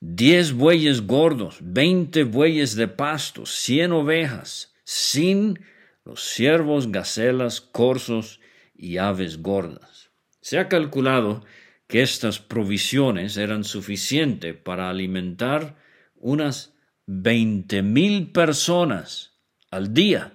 Diez 0.06 0.52
bueyes 0.52 1.06
gordos, 1.06 1.58
veinte 1.62 2.24
bueyes 2.24 2.76
de 2.76 2.88
pasto, 2.88 3.46
cien 3.46 3.92
ovejas, 3.92 4.74
sin 4.84 5.60
los 6.04 6.22
ciervos, 6.22 6.92
gacelas, 6.92 7.62
corzos 7.62 8.40
y 8.74 8.98
aves 8.98 9.40
gordas. 9.40 10.10
Se 10.42 10.58
ha 10.58 10.68
calculado 10.68 11.42
que 11.86 12.02
estas 12.02 12.38
provisiones 12.38 13.38
eran 13.38 13.64
suficientes 13.64 14.54
para 14.54 14.90
alimentar 14.90 15.76
unas 16.16 16.74
veinte 17.06 17.82
mil 17.82 18.30
personas 18.30 19.38
al 19.70 19.94
día. 19.94 20.34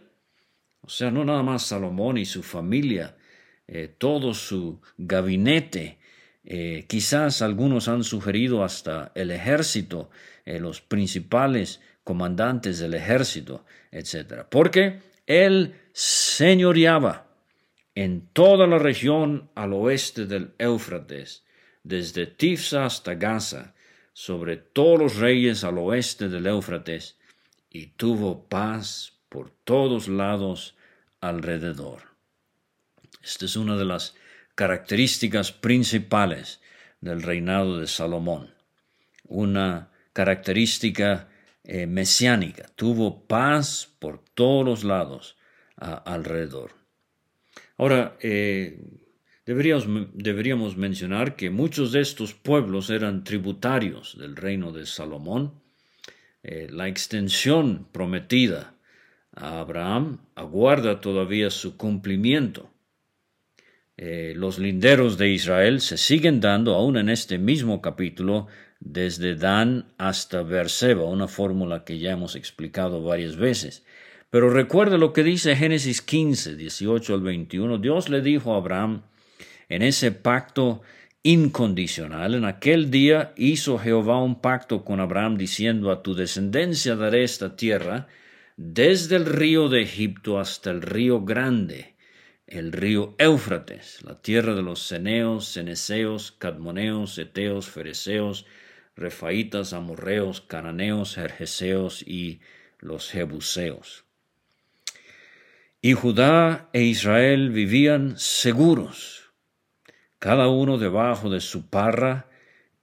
O 0.81 0.89
sea, 0.89 1.11
no 1.11 1.23
nada 1.25 1.43
más 1.43 1.63
Salomón 1.63 2.17
y 2.17 2.25
su 2.25 2.41
familia, 2.41 3.17
eh, 3.67 3.87
todo 3.87 4.33
su 4.33 4.81
gabinete 4.97 5.98
eh, 6.43 6.85
quizás 6.87 7.41
algunos 7.41 7.87
han 7.87 8.03
sugerido 8.03 8.63
hasta 8.63 9.11
el 9.15 9.31
ejército, 9.31 10.09
eh, 10.45 10.59
los 10.59 10.81
principales 10.81 11.81
comandantes 12.03 12.79
del 12.79 12.93
ejército, 12.93 13.65
etc. 13.91 14.45
Porque 14.49 15.01
él 15.27 15.75
señoreaba 15.93 17.27
en 17.93 18.29
toda 18.33 18.65
la 18.65 18.79
región 18.79 19.49
al 19.55 19.73
oeste 19.73 20.25
del 20.25 20.53
Éufrates, 20.57 21.43
desde 21.83 22.25
Tifsa 22.25 22.85
hasta 22.85 23.15
Gaza, 23.15 23.75
sobre 24.13 24.57
todos 24.57 24.99
los 24.99 25.15
reyes 25.17 25.63
al 25.63 25.77
oeste 25.77 26.29
del 26.29 26.47
Éufrates, 26.47 27.17
y 27.69 27.87
tuvo 27.87 28.47
paz 28.47 29.13
por 29.29 29.51
todos 29.63 30.07
lados 30.07 30.75
alrededor. 31.21 32.03
Esta 33.21 33.45
es 33.45 33.55
una 33.55 33.77
de 33.77 33.85
las 33.85 34.15
características 34.59 35.53
principales 35.53 36.59
del 36.99 37.21
reinado 37.23 37.79
de 37.79 37.87
Salomón. 37.87 38.53
Una 39.23 39.89
característica 40.11 41.29
eh, 41.63 41.87
mesiánica. 41.87 42.65
Tuvo 42.75 43.25
paz 43.25 43.95
por 43.99 44.19
todos 44.33 44.65
los 44.65 44.83
lados 44.83 45.37
alrededor. 45.77 46.71
Ahora, 47.77 48.17
eh, 48.19 48.83
deberíamos, 49.45 50.09
deberíamos 50.13 50.75
mencionar 50.75 51.37
que 51.37 51.49
muchos 51.49 51.93
de 51.93 52.01
estos 52.01 52.33
pueblos 52.33 52.89
eran 52.89 53.23
tributarios 53.23 54.17
del 54.19 54.35
reino 54.35 54.73
de 54.73 54.85
Salomón. 54.85 55.53
Eh, 56.43 56.67
la 56.69 56.89
extensión 56.89 57.87
prometida 57.93 58.73
a 59.33 59.61
Abraham 59.61 60.17
aguarda 60.35 60.99
todavía 60.99 61.49
su 61.49 61.77
cumplimiento. 61.77 62.69
Eh, 64.01 64.31
los 64.33 64.59
linderos 64.59 65.17
de 65.17 65.27
Israel 65.27 65.81
se 65.81 65.97
siguen 65.97 66.39
dando 66.39 66.73
aún 66.73 66.95
en 66.95 67.09
este 67.09 67.37
mismo 67.37 67.81
capítulo 67.81 68.47
desde 68.79 69.35
Dan 69.35 69.87
hasta 69.97 70.41
Berseba, 70.41 71.03
una 71.03 71.27
fórmula 71.27 71.83
que 71.83 71.99
ya 71.99 72.11
hemos 72.11 72.37
explicado 72.37 73.03
varias 73.03 73.35
veces. 73.35 73.83
Pero 74.29 74.51
recuerde 74.51 74.97
lo 74.97 75.11
que 75.11 75.23
dice 75.23 75.53
Génesis 75.53 76.01
15, 76.01 76.55
18 76.55 77.13
al 77.13 77.19
21. 77.19 77.77
Dios 77.79 78.07
le 78.07 78.21
dijo 78.21 78.53
a 78.53 78.59
Abraham 78.59 79.01
en 79.67 79.81
ese 79.81 80.13
pacto 80.13 80.81
incondicional. 81.21 82.35
En 82.35 82.45
aquel 82.45 82.91
día 82.91 83.33
hizo 83.35 83.77
Jehová 83.77 84.23
un 84.23 84.39
pacto 84.39 84.85
con 84.85 85.01
Abraham 85.01 85.35
diciendo 85.37 85.91
a 85.91 86.03
tu 86.03 86.15
descendencia 86.15 86.95
daré 86.95 87.25
esta 87.25 87.57
tierra 87.57 88.07
desde 88.55 89.17
el 89.17 89.25
río 89.25 89.67
de 89.67 89.81
Egipto 89.81 90.39
hasta 90.39 90.71
el 90.71 90.83
río 90.83 91.25
grande 91.25 91.98
el 92.49 92.71
río 92.71 93.15
Éufrates, 93.19 94.03
la 94.03 94.21
tierra 94.21 94.55
de 94.55 94.63
los 94.63 94.81
ceneos, 94.81 95.53
ceneseos, 95.53 96.31
cadmoneos, 96.31 97.17
eteos, 97.17 97.69
fereceos, 97.69 98.45
refaitas, 98.95 99.73
amorreos, 99.73 100.41
cananeos, 100.41 101.15
jerjeseos 101.15 102.01
y 102.01 102.41
los 102.79 103.11
jebuseos. 103.11 104.05
Y 105.81 105.93
Judá 105.93 106.69
e 106.73 106.83
Israel 106.83 107.51
vivían 107.51 108.17
seguros, 108.17 109.31
cada 110.17 110.49
uno 110.49 110.77
debajo 110.77 111.29
de 111.29 111.39
su 111.39 111.69
parra 111.69 112.29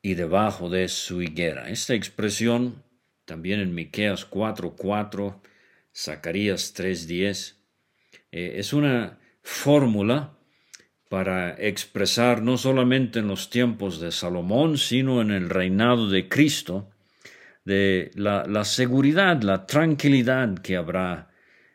y 0.01 0.15
debajo 0.15 0.71
de 0.71 0.89
su 0.89 1.21
higuera. 1.21 1.69
Esta 1.69 1.95
expresión 1.95 2.83
también 3.27 3.61
en 3.61 3.75
Miqueas 3.75 4.25
4:4, 4.25 5.43
Zacarías 5.95 6.73
3:10, 6.73 7.57
eh, 8.31 8.55
es 8.57 8.73
una 8.73 9.19
fórmula 9.47 10.37
para 11.09 11.55
expresar 11.57 12.43
no 12.43 12.59
solamente 12.59 13.21
en 13.21 13.29
los 13.29 13.49
tiempos 13.49 14.01
de 14.01 14.11
Salomón, 14.11 14.77
sino 14.77 15.23
en 15.23 15.31
el 15.31 15.49
reinado 15.49 16.11
de 16.11 16.29
Cristo, 16.29 16.91
de 17.65 18.11
la, 18.17 18.65
seguridad, 18.65 19.41
la 19.43 19.65
tranquilidad 19.65 20.59
que 20.59 20.77
habrá, 20.77 21.31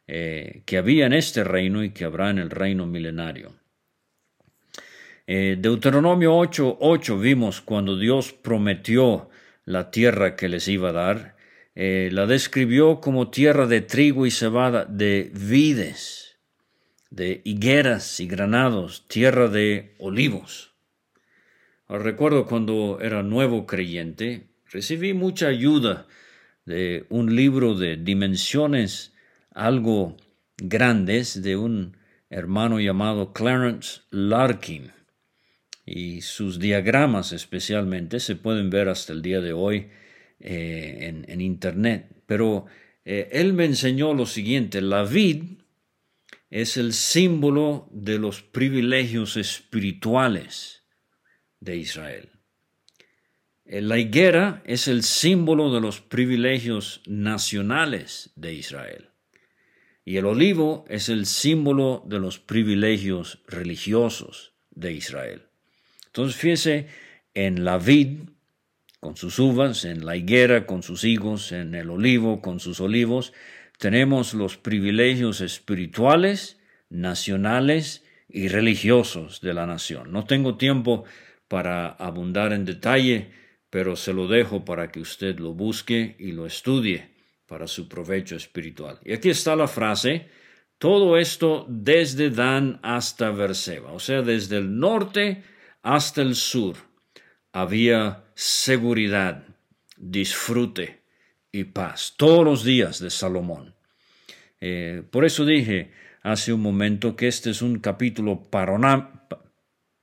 eh, 0.06 0.64
que 0.66 0.78
había 0.78 1.06
en 1.06 1.14
este 1.14 1.46
reino 1.46 1.82
y 1.82 1.92
que 1.92 2.04
habrá 2.04 2.30
en 2.30 2.40
el 2.40 2.50
reino 2.50 2.86
milenario. 2.86 3.54
Eh, 5.26 5.56
Deuteronomio 5.58 6.36
8:8 6.36 7.18
vimos 7.20 7.62
cuando 7.62 7.98
Dios 7.98 8.34
prometió 8.34 9.30
la 9.64 9.92
tierra 9.92 10.36
que 10.36 10.50
les 10.50 10.68
iba 10.68 10.90
a 10.90 10.94
dar, 10.94 11.38
eh, 11.76 12.10
la 12.12 12.26
describió 12.26 13.00
como 13.00 13.30
tierra 13.30 13.66
de 13.66 13.80
trigo 13.80 14.26
y 14.26 14.32
cebada, 14.32 14.84
de 14.84 15.32
vides 15.34 16.31
de 17.12 17.42
higueras 17.44 18.20
y 18.20 18.28
granados, 18.28 19.06
tierra 19.08 19.48
de 19.48 19.94
olivos. 20.00 20.74
recuerdo 21.88 22.48
cuando 22.48 23.00
era 23.02 23.22
nuevo 23.22 23.68
creyente, 23.68 24.48
recibí 24.72 25.14
mucha 25.14 25.48
ayuda 25.48 26.08
de 26.66 27.06
un 27.10 27.36
libro 27.36 27.76
de 27.76 27.98
dimensiones 27.98 29.14
algo 29.54 30.16
grandes 30.58 31.42
de 31.44 31.58
un 31.58 31.98
hermano 32.30 32.80
llamado 32.80 33.34
Clarence 33.34 34.02
Larkin. 34.10 34.92
Y 35.86 36.22
sus 36.22 36.60
diagramas 36.60 37.34
especialmente 37.34 38.22
se 38.22 38.38
pueden 38.38 38.70
ver 38.70 38.88
hasta 38.88 39.12
el 39.12 39.22
día 39.22 39.42
de 39.42 39.52
hoy 39.52 39.90
eh, 40.40 41.24
en, 41.28 41.42
Internet. 41.42 42.08
Pero 42.26 42.68
eh, 43.04 43.28
él 43.34 43.52
me 43.52 43.66
enseñó 43.66 44.14
lo 44.14 44.26
siguiente, 44.26 44.80
la 44.80 45.04
vid 45.04 45.61
es 46.52 46.76
el 46.76 46.92
símbolo 46.92 47.88
de 47.92 48.20
los 48.20 48.42
privilegios 48.42 49.38
espirituales 49.38 50.84
de 51.62 51.78
Israel. 51.78 52.30
Eh, 53.66 53.82
la 53.82 53.98
higuera 53.98 54.62
es 54.66 54.90
el 54.90 55.04
símbolo 55.04 55.74
de 55.74 55.80
los 55.80 56.02
privilegios 56.02 57.02
nacionales 57.08 58.32
de 58.36 58.54
Israel. 58.54 59.10
Y 60.04 60.18
el 60.18 60.26
olivo 60.26 60.84
es 60.90 61.08
el 61.08 61.26
símbolo 61.26 62.04
de 62.06 62.20
los 62.20 62.38
privilegios 62.38 63.40
religiosos 63.48 64.54
de 64.72 64.92
Israel. 64.92 65.44
Entonces 66.08 66.36
fíjese 66.36 66.88
en 67.34 67.64
la 67.64 67.78
vid 67.78 68.24
con 69.00 69.16
sus 69.16 69.40
uvas, 69.40 69.86
en 69.86 70.06
la 70.06 70.18
higuera 70.18 70.66
con 70.66 70.84
sus 70.84 71.06
higos, 71.06 71.54
en 71.54 71.76
el 71.76 71.90
olivo 71.90 72.42
con 72.42 72.60
sus 72.60 72.82
olivos, 72.82 73.32
tenemos 73.82 74.36
los 74.36 74.58
privilegios 74.58 75.42
espirituales, 75.42 76.60
nacionales 76.92 78.06
y 78.30 78.48
religiosos 78.48 79.42
de 79.42 79.56
la 79.56 79.66
nación. 79.66 80.12
No 80.12 80.26
tengo 80.26 80.56
tiempo 80.56 81.06
para 81.48 81.88
abundar 81.88 82.54
en 82.54 82.64
detalle, 82.64 83.32
pero 83.72 83.96
se 83.96 84.14
lo 84.14 84.28
dejo 84.28 84.66
para 84.66 84.92
que 84.92 85.00
usted 85.00 85.40
lo 85.40 85.56
busque 85.56 86.16
y 86.20 86.32
lo 86.32 86.46
estudie 86.46 87.10
para 87.48 87.66
su 87.66 87.90
provecho 87.90 88.36
espiritual. 88.36 89.00
Y 89.04 89.14
aquí 89.14 89.32
está 89.32 89.56
la 89.56 89.68
frase, 89.68 90.30
todo 90.78 91.18
esto 91.18 91.66
desde 91.68 92.30
Dan 92.30 92.80
hasta 92.84 93.32
Berseba, 93.32 93.94
o 93.94 94.00
sea, 94.00 94.22
desde 94.22 94.58
el 94.58 94.78
norte 94.78 95.44
hasta 95.82 96.22
el 96.22 96.36
sur, 96.36 96.76
había 97.52 98.26
seguridad, 98.36 99.44
disfrute, 99.98 101.01
y 101.52 101.66
paz 101.66 102.14
todos 102.18 102.46
los 102.46 102.64
días 102.64 103.00
de 103.00 103.10
Salomón. 103.10 103.76
Eh, 104.60 105.04
por 105.10 105.26
eso 105.26 105.46
dije 105.46 105.92
hace 106.24 106.54
un 106.54 106.62
momento 106.62 107.16
que 107.16 107.28
este 107.28 107.50
es 107.50 107.62
un 107.62 107.80
capítulo 107.80 108.48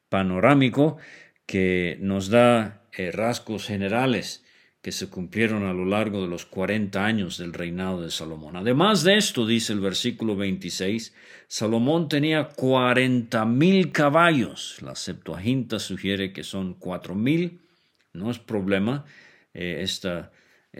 panorámico 0.08 0.98
que 1.46 1.96
nos 2.00 2.28
da 2.28 2.82
eh, 2.92 3.10
rasgos 3.12 3.66
generales 3.66 4.44
que 4.82 4.92
se 4.92 5.08
cumplieron 5.08 5.64
a 5.64 5.72
lo 5.72 5.84
largo 5.84 6.22
de 6.22 6.28
los 6.28 6.46
40 6.46 7.04
años 7.04 7.38
del 7.38 7.52
reinado 7.52 8.02
de 8.02 8.10
Salomón. 8.10 8.56
Además 8.56 9.02
de 9.02 9.16
esto, 9.16 9.44
dice 9.44 9.72
el 9.72 9.80
versículo 9.80 10.36
26, 10.36 11.14
Salomón 11.48 12.08
tenía 12.08 12.48
40 12.48 13.44
mil 13.44 13.90
caballos. 13.90 14.80
La 14.82 14.94
Septuaginta 14.94 15.78
sugiere 15.78 16.32
que 16.32 16.44
son 16.44 16.74
cuatro 16.74 17.14
mil. 17.14 17.60
No 18.12 18.30
es 18.30 18.38
problema. 18.38 19.04
Eh, 19.52 19.80
esta 19.82 20.30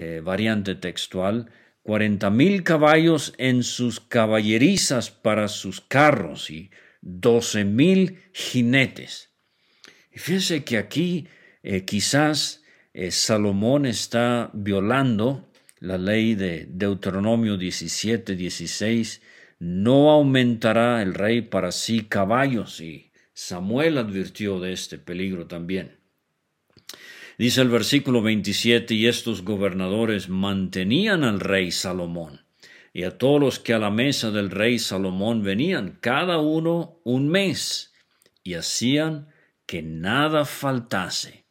eh, 0.00 0.20
variante 0.20 0.76
textual, 0.76 1.50
cuarenta 1.82 2.30
mil 2.30 2.62
caballos 2.62 3.34
en 3.36 3.64
sus 3.64 3.98
caballerizas 3.98 5.10
para 5.10 5.48
sus 5.48 5.80
carros 5.80 6.50
y 6.50 6.70
doce 7.00 7.64
mil 7.64 8.20
jinetes. 8.32 9.32
Y 10.12 10.20
fíjense 10.20 10.62
que 10.62 10.78
aquí 10.78 11.26
eh, 11.64 11.84
quizás 11.84 12.62
eh, 12.94 13.10
Salomón 13.10 13.86
está 13.86 14.52
violando 14.54 15.50
la 15.80 15.98
ley 15.98 16.36
de 16.36 16.66
Deuteronomio 16.70 17.56
17, 17.56 18.36
16, 18.36 19.20
no 19.58 20.12
aumentará 20.12 21.02
el 21.02 21.12
rey 21.12 21.42
para 21.42 21.72
sí 21.72 22.04
caballos, 22.04 22.80
y 22.80 23.10
Samuel 23.32 23.98
advirtió 23.98 24.60
de 24.60 24.72
este 24.72 24.96
peligro 24.96 25.48
también. 25.48 25.97
Dice 27.38 27.62
el 27.62 27.68
versículo 27.68 28.20
27, 28.20 28.94
y 28.94 29.06
estos 29.06 29.44
gobernadores 29.44 30.28
mantenían 30.28 31.22
al 31.22 31.38
rey 31.38 31.70
Salomón 31.70 32.40
y 32.92 33.04
a 33.04 33.16
todos 33.16 33.40
los 33.40 33.58
que 33.60 33.74
a 33.74 33.78
la 33.78 33.90
mesa 33.90 34.32
del 34.32 34.50
rey 34.50 34.80
Salomón 34.80 35.44
venían, 35.44 35.98
cada 36.00 36.38
uno 36.40 36.98
un 37.04 37.28
mes, 37.28 37.94
y 38.42 38.54
hacían 38.54 39.28
que 39.66 39.82
nada 39.82 40.44
faltase. 40.44 41.44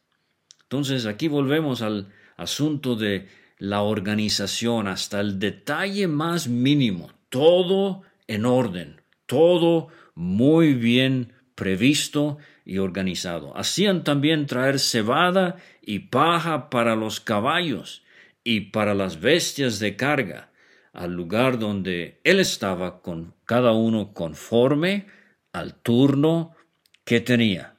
Entonces 0.64 1.06
aquí 1.06 1.26
volvemos 1.26 1.80
al 1.80 2.12
asunto 2.36 2.94
de 2.94 3.26
la 3.56 3.80
organización 3.80 4.88
hasta 4.88 5.20
el 5.20 5.38
detalle 5.38 6.06
más 6.06 6.48
mínimo, 6.48 7.10
todo 7.30 8.02
en 8.26 8.44
orden, 8.44 9.00
todo 9.24 9.88
muy 10.14 10.74
bien 10.74 11.32
previsto 11.58 12.38
y 12.64 12.78
organizado. 12.78 13.52
Hacían 13.56 14.04
también 14.04 14.46
traer 14.46 14.78
cebada 14.78 15.56
y 15.82 15.98
paja 15.98 16.70
para 16.70 16.94
los 16.94 17.18
caballos 17.18 18.04
y 18.44 18.60
para 18.70 18.94
las 18.94 19.20
bestias 19.20 19.80
de 19.80 19.96
carga, 19.96 20.52
al 20.92 21.14
lugar 21.14 21.58
donde 21.58 22.20
él 22.22 22.38
estaba 22.38 23.02
con 23.02 23.34
cada 23.44 23.72
uno 23.72 24.14
conforme 24.14 25.06
al 25.52 25.74
turno 25.74 26.54
que 27.04 27.20
tenía. 27.20 27.74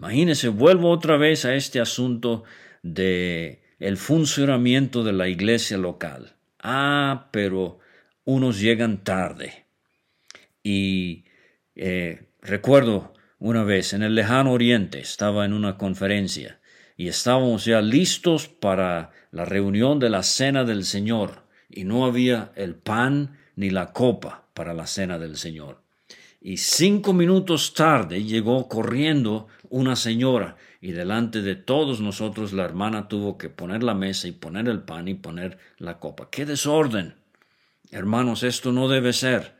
Imagínense, 0.00 0.48
vuelvo 0.48 0.90
otra 0.90 1.16
vez 1.16 1.44
a 1.44 1.54
este 1.54 1.78
asunto 1.78 2.42
de 2.82 3.62
el 3.78 3.96
funcionamiento 3.96 5.04
de 5.04 5.12
la 5.12 5.28
iglesia 5.28 5.78
local. 5.78 6.34
Ah, 6.58 7.28
pero 7.30 7.78
unos 8.24 8.58
llegan 8.58 9.04
tarde. 9.04 9.66
Y 10.64 11.24
eh, 11.76 12.27
recuerdo 12.42 13.12
una 13.38 13.64
vez 13.64 13.92
en 13.92 14.02
el 14.02 14.14
lejano 14.14 14.52
oriente, 14.52 15.00
estaba 15.00 15.44
en 15.44 15.52
una 15.52 15.76
conferencia 15.76 16.60
y 16.96 17.08
estábamos 17.08 17.64
ya 17.64 17.80
listos 17.80 18.48
para 18.48 19.12
la 19.30 19.44
reunión 19.44 19.98
de 19.98 20.10
la 20.10 20.22
cena 20.22 20.64
del 20.64 20.84
Señor 20.84 21.44
y 21.68 21.84
no 21.84 22.04
había 22.04 22.52
el 22.56 22.74
pan 22.74 23.38
ni 23.54 23.70
la 23.70 23.92
copa 23.92 24.48
para 24.54 24.74
la 24.74 24.86
cena 24.86 25.18
del 25.18 25.36
Señor. 25.36 25.82
Y 26.40 26.58
cinco 26.58 27.12
minutos 27.12 27.74
tarde 27.74 28.24
llegó 28.24 28.68
corriendo 28.68 29.48
una 29.70 29.96
señora 29.96 30.56
y 30.80 30.92
delante 30.92 31.42
de 31.42 31.56
todos 31.56 32.00
nosotros 32.00 32.52
la 32.52 32.64
hermana 32.64 33.08
tuvo 33.08 33.36
que 33.38 33.48
poner 33.48 33.82
la 33.82 33.94
mesa 33.94 34.28
y 34.28 34.32
poner 34.32 34.68
el 34.68 34.82
pan 34.82 35.08
y 35.08 35.14
poner 35.14 35.58
la 35.78 35.98
copa. 35.98 36.28
¡Qué 36.30 36.46
desorden! 36.46 37.16
Hermanos, 37.90 38.42
esto 38.44 38.70
no 38.70 38.88
debe 38.88 39.12
ser. 39.12 39.57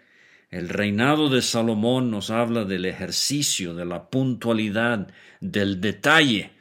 El 0.51 0.71
reinado 0.71 1.29
de 1.29 1.43
Salomón 1.43 2.11
nos 2.11 2.31
habla 2.31 2.65
del 2.65 2.87
ejercicio, 2.87 3.75
de 3.75 3.85
la 3.85 4.09
puntualidad, 4.09 5.13
del 5.41 5.81
detalle 5.81 6.53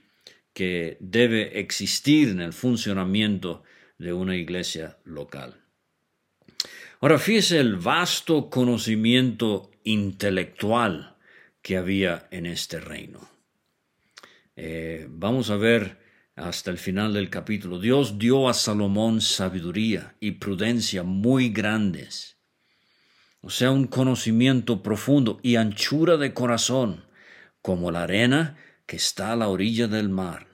que 0.54 0.98
debe 1.00 1.60
existir 1.60 2.30
en 2.30 2.42
el 2.42 2.52
funcionamiento 2.52 3.64
de 3.98 4.12
una 4.12 4.36
iglesia 4.36 4.98
local. 5.06 5.64
Ahora 7.00 7.18
fíjese 7.18 7.60
el 7.60 7.78
vasto 7.78 8.50
conocimiento 8.50 9.72
intelectual 9.84 11.16
que 11.62 11.78
había 11.78 12.28
en 12.32 12.46
este 12.46 12.82
reino. 12.82 13.30
Eh, 14.58 15.08
vamos 15.10 15.50
a 15.50 15.56
ver 15.56 15.98
hasta 16.36 16.72
el 16.72 16.78
final 16.78 17.14
del 17.14 17.30
capítulo. 17.30 17.80
Dios 17.80 18.20
dio 18.20 18.50
a 18.50 18.54
Salomón 18.54 19.22
sabiduría 19.22 20.16
y 20.20 20.32
prudencia 20.32 21.04
muy 21.04 21.50
grandes 21.50 22.37
o 23.42 23.50
sea, 23.50 23.72
un 23.72 23.88
conocimiento 23.88 24.84
profundo 24.84 25.40
y 25.44 25.56
anchura 25.56 26.18
de 26.18 26.34
corazón, 26.34 27.06
como 27.62 27.92
la 27.92 28.04
arena 28.04 28.58
que 28.86 28.96
está 28.96 29.34
a 29.34 29.36
la 29.36 29.50
orilla 29.50 29.88
del 29.88 30.10
mar. 30.10 30.48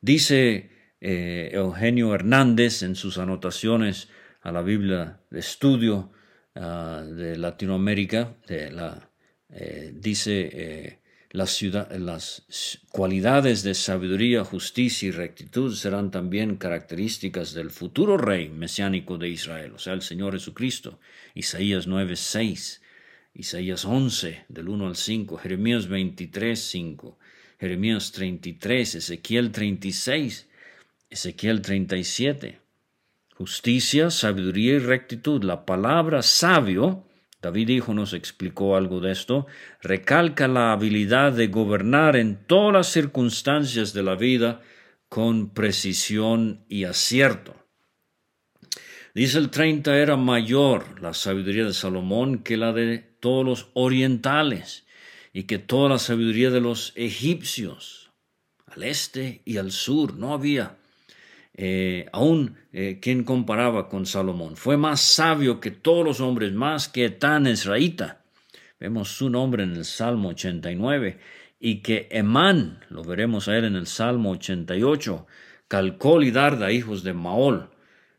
Dice 0.00 0.70
eh, 1.00 1.50
Eugenio 1.52 2.14
Hernández 2.14 2.82
en 2.82 2.96
sus 2.96 3.18
anotaciones 3.18 4.08
a 4.40 4.50
la 4.50 4.62
Biblia 4.62 5.20
de 5.30 5.40
estudio 5.40 6.12
ah, 6.54 7.02
de 7.04 7.36
Latinoamérica, 7.36 8.36
eh, 8.48 9.92
dice 9.94 10.50
eh, 10.52 10.98
las 11.32 12.46
cualidades 12.90 13.62
de 13.62 13.74
sabiduría, 13.74 14.44
justicia 14.44 15.08
y 15.08 15.12
rectitud 15.12 15.74
serán 15.74 16.10
también 16.10 16.56
características 16.56 17.54
del 17.54 17.70
futuro 17.70 18.16
rey 18.16 18.48
mesiánico 18.48 19.18
de 19.18 19.28
Israel, 19.28 19.72
o 19.74 19.78
sea, 19.78 19.92
el 19.92 20.02
Señor 20.02 20.34
Jesucristo. 20.34 20.98
Isaías 21.34 21.86
9, 21.86 22.16
6, 22.16 22.82
Isaías 23.34 23.84
11, 23.84 24.44
del 24.48 24.68
1 24.68 24.86
al 24.86 24.96
5, 24.96 25.38
Jeremías 25.38 25.88
23, 25.88 26.58
5, 26.58 27.18
Jeremías 27.58 28.12
33, 28.12 28.94
Ezequiel 28.96 29.52
36, 29.52 30.48
Ezequiel 31.10 31.62
37. 31.62 32.60
Justicia, 33.34 34.10
sabiduría 34.10 34.74
y 34.74 34.78
rectitud. 34.78 35.42
La 35.42 35.64
palabra 35.64 36.22
sabio 36.22 37.06
David 37.42 37.70
hijo 37.70 37.92
nos 37.92 38.12
explicó 38.12 38.76
algo 38.76 39.00
de 39.00 39.10
esto, 39.10 39.48
recalca 39.82 40.46
la 40.46 40.72
habilidad 40.72 41.32
de 41.32 41.48
gobernar 41.48 42.14
en 42.14 42.36
todas 42.46 42.72
las 42.72 42.86
circunstancias 42.86 43.92
de 43.92 44.04
la 44.04 44.14
vida 44.14 44.60
con 45.08 45.50
precisión 45.50 46.64
y 46.68 46.84
acierto. 46.84 47.56
Dice 49.14 49.38
el 49.38 49.50
30 49.50 49.98
era 49.98 50.16
mayor 50.16 51.00
la 51.02 51.12
sabiduría 51.12 51.66
de 51.66 51.74
Salomón 51.74 52.38
que 52.38 52.56
la 52.56 52.72
de 52.72 52.98
todos 53.20 53.44
los 53.44 53.68
orientales 53.74 54.86
y 55.34 55.42
que 55.44 55.58
toda 55.58 55.90
la 55.90 55.98
sabiduría 55.98 56.50
de 56.50 56.62
los 56.62 56.94
egipcios, 56.96 58.10
al 58.66 58.84
este 58.84 59.42
y 59.44 59.58
al 59.58 59.70
sur. 59.70 60.14
No 60.14 60.32
había 60.32 60.78
eh, 61.54 62.06
aún 62.12 62.56
eh, 62.72 63.00
quien 63.02 63.24
comparaba 63.24 63.90
con 63.90 64.06
Salomón. 64.06 64.56
Fue 64.56 64.78
más 64.78 65.02
sabio 65.02 65.60
que 65.60 65.70
todos 65.70 66.04
los 66.04 66.20
hombres, 66.20 66.52
más 66.52 66.88
que 66.88 67.10
tan. 67.10 67.46
Vemos 68.80 69.08
su 69.10 69.28
nombre 69.28 69.62
en 69.64 69.76
el 69.76 69.84
Salmo 69.84 70.30
89. 70.30 71.18
y 71.60 71.76
que 71.76 72.08
Emán, 72.10 72.80
lo 72.88 73.04
veremos 73.04 73.46
a 73.46 73.56
él 73.56 73.66
en 73.66 73.76
el 73.76 73.86
Salmo 73.86 74.30
88, 74.32 75.26
Calcol 75.68 76.24
y 76.24 76.30
Darda, 76.30 76.72
hijos 76.72 77.04
de 77.04 77.12
Maol. 77.12 77.71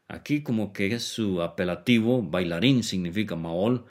Aquí 0.08 0.44
como 0.44 0.74
que 0.74 0.94
es 0.94 1.04
su 1.04 1.42
apelativo, 1.42 2.22
bailarín 2.22 2.84
significa 2.84 3.36
Maol, 3.36 3.86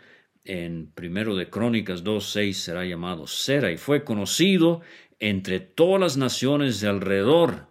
en 0.44 0.90
primero 0.92 1.36
de 1.36 1.48
Crónicas 1.48 2.04
2.6 2.04 2.52
será 2.52 2.84
llamado 2.84 3.26
Sera 3.26 3.70
y 3.70 3.76
fue 3.76 4.04
conocido 4.04 4.80
entre 5.20 5.60
todas 5.60 6.00
las 6.00 6.16
naciones 6.16 6.80
de 6.80 6.88
alrededor. 6.88 7.68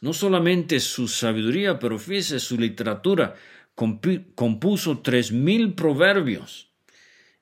No 0.00 0.12
solamente 0.12 0.80
su 0.80 1.06
sabiduría, 1.06 1.78
pero 1.78 1.98
fíjese 1.98 2.40
su 2.40 2.58
literatura. 2.58 3.36
Compuso 3.74 4.98
tres 4.98 5.30
mil 5.30 5.74
proverbios. 5.74 6.70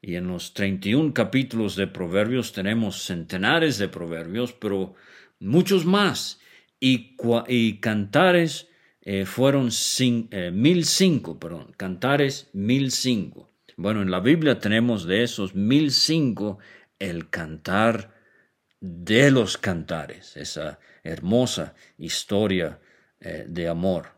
Y 0.03 0.17
en 0.17 0.29
los 0.29 0.55
31 0.55 1.15
capítulos 1.15 1.75
de 1.75 1.87
proverbios 1.87 2.53
tenemos 2.53 3.03
centenares 3.03 3.79
de 3.79 3.89
proverbios, 3.89 4.53
pero 4.53 4.95
muchos 5.41 5.85
más. 5.87 6.41
Y, 6.79 7.17
y 7.49 7.79
cantares 7.79 8.69
eh, 9.11 9.25
fueron 9.25 9.71
eh, 9.71 10.51
mil 10.53 10.85
cinco, 10.85 11.39
perdón, 11.41 11.73
cantares 11.79 12.51
mil 12.53 12.91
cinco. 12.91 13.51
Bueno, 13.79 14.03
en 14.03 14.11
la 14.11 14.21
Biblia 14.21 14.59
tenemos 14.59 15.07
de 15.07 15.23
esos 15.23 15.55
mil 15.55 15.93
cinco 15.93 16.59
el 16.99 17.31
cantar 17.31 18.13
de 18.81 19.31
los 19.31 19.57
cantares, 19.57 20.37
esa 20.37 20.79
hermosa 21.05 21.75
historia 21.97 22.81
eh, 23.23 23.47
de 23.49 23.69
amor. 23.69 24.09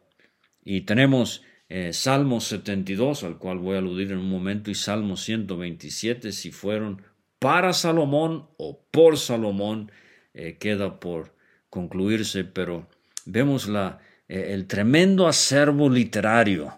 Y 0.65 0.81
tenemos 0.81 1.45
eh, 1.69 1.93
Salmo 1.93 2.41
72, 2.41 3.23
al 3.23 3.39
cual 3.39 3.59
voy 3.59 3.77
a 3.77 3.79
aludir 3.79 4.11
en 4.11 4.19
un 4.19 4.29
momento, 4.29 4.73
y 4.73 4.75
Salmo 4.75 5.17
127, 5.17 6.33
si 6.33 6.51
fueron 6.51 7.01
para 7.39 7.75
Salomón 7.75 8.49
o 8.57 8.85
por 8.91 9.19
Salomón, 9.19 9.93
eh, 10.35 10.57
queda 10.59 10.99
por 10.99 11.37
concluirse, 11.69 12.43
pero 12.43 12.89
vemos 13.25 13.69
la, 13.69 14.01
el 14.31 14.67
tremendo 14.67 15.27
acervo 15.27 15.91
literario 15.91 16.73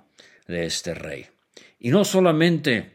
de 0.47 0.65
este 0.65 0.95
rey. 0.95 1.27
Y 1.79 1.91
no 1.91 2.05
solamente 2.05 2.93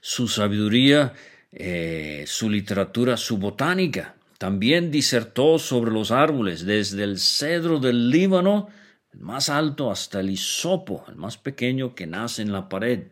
su 0.00 0.28
sabiduría, 0.28 1.14
eh, 1.52 2.24
su 2.26 2.50
literatura, 2.50 3.16
su 3.16 3.38
botánica. 3.38 4.16
También 4.38 4.90
disertó 4.90 5.58
sobre 5.58 5.90
los 5.90 6.10
árboles, 6.10 6.66
desde 6.66 7.02
el 7.02 7.18
cedro 7.18 7.78
del 7.78 8.10
Líbano, 8.10 8.68
el 9.14 9.20
más 9.20 9.48
alto, 9.48 9.90
hasta 9.90 10.20
el 10.20 10.30
hisopo, 10.30 11.06
el 11.08 11.16
más 11.16 11.38
pequeño 11.38 11.94
que 11.94 12.06
nace 12.06 12.42
en 12.42 12.52
la 12.52 12.68
pared. 12.68 13.04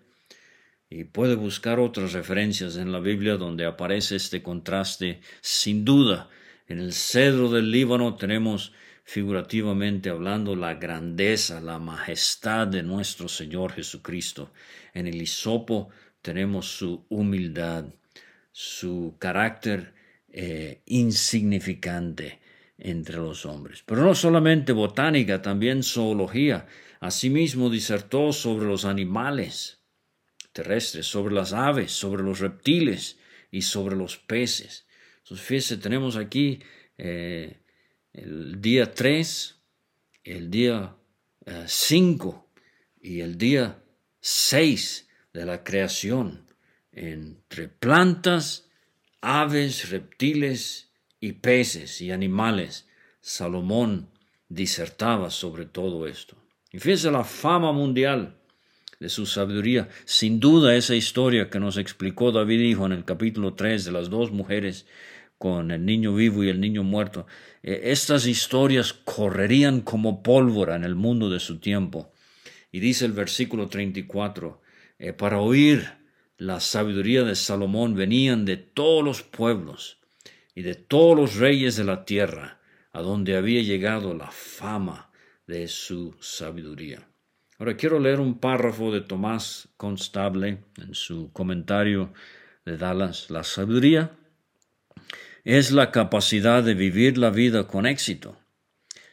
Y 0.91 1.05
puede 1.05 1.35
buscar 1.35 1.81
otras 1.81 2.13
referencias 2.13 2.77
en 2.77 2.93
la 2.93 3.01
Biblia 3.01 3.37
donde 3.37 3.65
aparece 3.65 4.17
este 4.17 4.43
contraste. 4.43 5.21
Sin 5.41 5.85
duda, 5.85 6.29
en 6.69 6.79
el 6.79 6.93
cedro 6.93 7.49
del 7.49 7.71
Líbano 7.71 8.17
tenemos 8.17 8.73
figurativamente 9.05 10.09
hablando, 10.09 10.57
la 10.57 10.75
grandeza, 10.75 11.61
la 11.61 11.79
majestad 11.79 12.67
de 12.67 12.83
nuestro 12.83 13.29
Señor 13.29 13.73
Jesucristo. 13.73 14.53
En 14.95 15.07
el 15.07 15.21
hisopo 15.21 15.91
tenemos 16.23 16.67
su 16.67 17.05
humildad, 17.11 17.85
su 18.51 19.15
carácter 19.19 19.95
eh, 20.29 20.83
insignificante 20.87 22.41
entre 22.79 23.19
los 23.19 23.47
hombres. 23.47 23.83
Pero 23.87 24.03
no 24.03 24.15
solamente 24.15 24.73
botánica, 24.73 25.43
también 25.43 25.83
zoología. 25.83 26.67
Asimismo 26.99 27.69
disertó 27.69 28.33
sobre 28.33 28.67
los 28.67 28.87
animales 28.87 29.83
terrestres, 30.53 31.07
sobre 31.07 31.35
las 31.35 31.53
aves, 31.53 31.93
sobre 31.93 32.23
los 32.23 32.41
reptiles 32.41 33.19
y 33.51 33.63
sobre 33.63 33.97
los 33.97 34.17
peces. 34.17 34.87
Entonces, 35.19 35.47
fíjese, 35.47 35.77
tenemos 35.77 36.17
aquí 36.17 36.61
eh, 36.97 37.59
el 38.15 38.61
día 38.61 38.95
3, 38.95 39.57
el 40.25 40.51
día 40.51 40.95
5 41.67 42.49
eh, 42.49 42.61
y 43.03 43.21
el 43.21 43.37
día 43.37 43.83
6 44.21 45.09
de 45.35 45.45
la 45.45 45.63
creación 45.65 46.47
entre 46.93 47.69
plantas, 47.69 48.71
aves, 49.21 49.91
reptiles 49.91 50.91
y 51.21 51.33
peces 51.33 52.01
y 52.01 52.13
animales. 52.13 52.89
Salomón 53.21 54.09
disertaba 54.49 55.31
sobre 55.31 55.67
todo 55.67 56.07
esto. 56.07 56.37
Y 56.71 56.79
fíjese 56.79 57.11
la 57.11 57.25
fama 57.25 57.73
mundial 57.73 58.37
de 59.01 59.09
su 59.09 59.27
sabiduría. 59.27 59.89
Sin 60.05 60.39
duda 60.39 60.77
esa 60.77 60.95
historia 60.95 61.51
que 61.51 61.59
nos 61.59 61.77
explicó 61.79 62.31
David 62.31 62.61
dijo 62.61 62.87
en 62.87 62.93
el 62.93 63.05
capítulo 63.05 63.55
3 63.55 63.85
de 63.85 63.93
las 63.93 64.09
dos 64.09 64.31
mujeres 64.31 64.87
con 65.39 65.71
el 65.71 65.85
niño 65.85 66.15
vivo 66.15 66.45
y 66.45 66.49
el 66.49 66.61
niño 66.61 66.83
muerto, 66.83 67.27
eh, 67.63 67.81
estas 67.85 68.27
historias 68.27 68.93
correrían 68.93 69.81
como 69.81 70.23
pólvora 70.23 70.77
en 70.77 70.85
el 70.85 70.95
mundo 70.95 71.31
de 71.31 71.41
su 71.41 71.59
tiempo. 71.59 72.13
Y 72.73 72.81
dice 72.81 73.05
el 73.05 73.13
versículo 73.13 73.69
34, 73.69 74.61
eh, 74.99 75.13
para 75.13 75.41
oír 75.41 75.87
la 76.37 76.61
sabiduría 76.61 77.23
de 77.23 77.37
Salomón 77.37 77.95
venían 77.95 78.45
de 78.45 78.57
todos 78.57 79.05
los 79.05 79.23
pueblos 79.23 79.99
y 80.55 80.63
de 80.63 80.75
todos 80.75 81.17
los 81.17 81.37
reyes 81.37 81.77
de 81.77 81.85
la 81.85 82.05
tierra, 82.05 82.61
a 82.93 83.03
donde 83.03 83.37
había 83.37 83.63
llegado 83.63 84.15
la 84.15 84.31
fama 84.31 85.11
de 85.47 85.69
su 85.69 86.17
sabiduría. 86.21 87.09
Ahora 87.59 87.77
quiero 87.77 88.01
leer 88.01 88.21
un 88.21 88.39
párrafo 88.39 88.93
de 88.93 89.01
Tomás 89.01 89.69
Constable 89.77 90.65
en 90.77 90.95
su 90.95 91.33
comentario 91.33 92.13
de 92.65 92.77
Dallas. 92.77 93.31
La 93.31 93.45
sabiduría 93.45 94.17
es 95.45 95.73
la 95.73 95.91
capacidad 95.91 96.63
de 96.63 96.73
vivir 96.73 97.19
la 97.19 97.29
vida 97.29 97.67
con 97.67 97.87
éxito. 97.87 98.39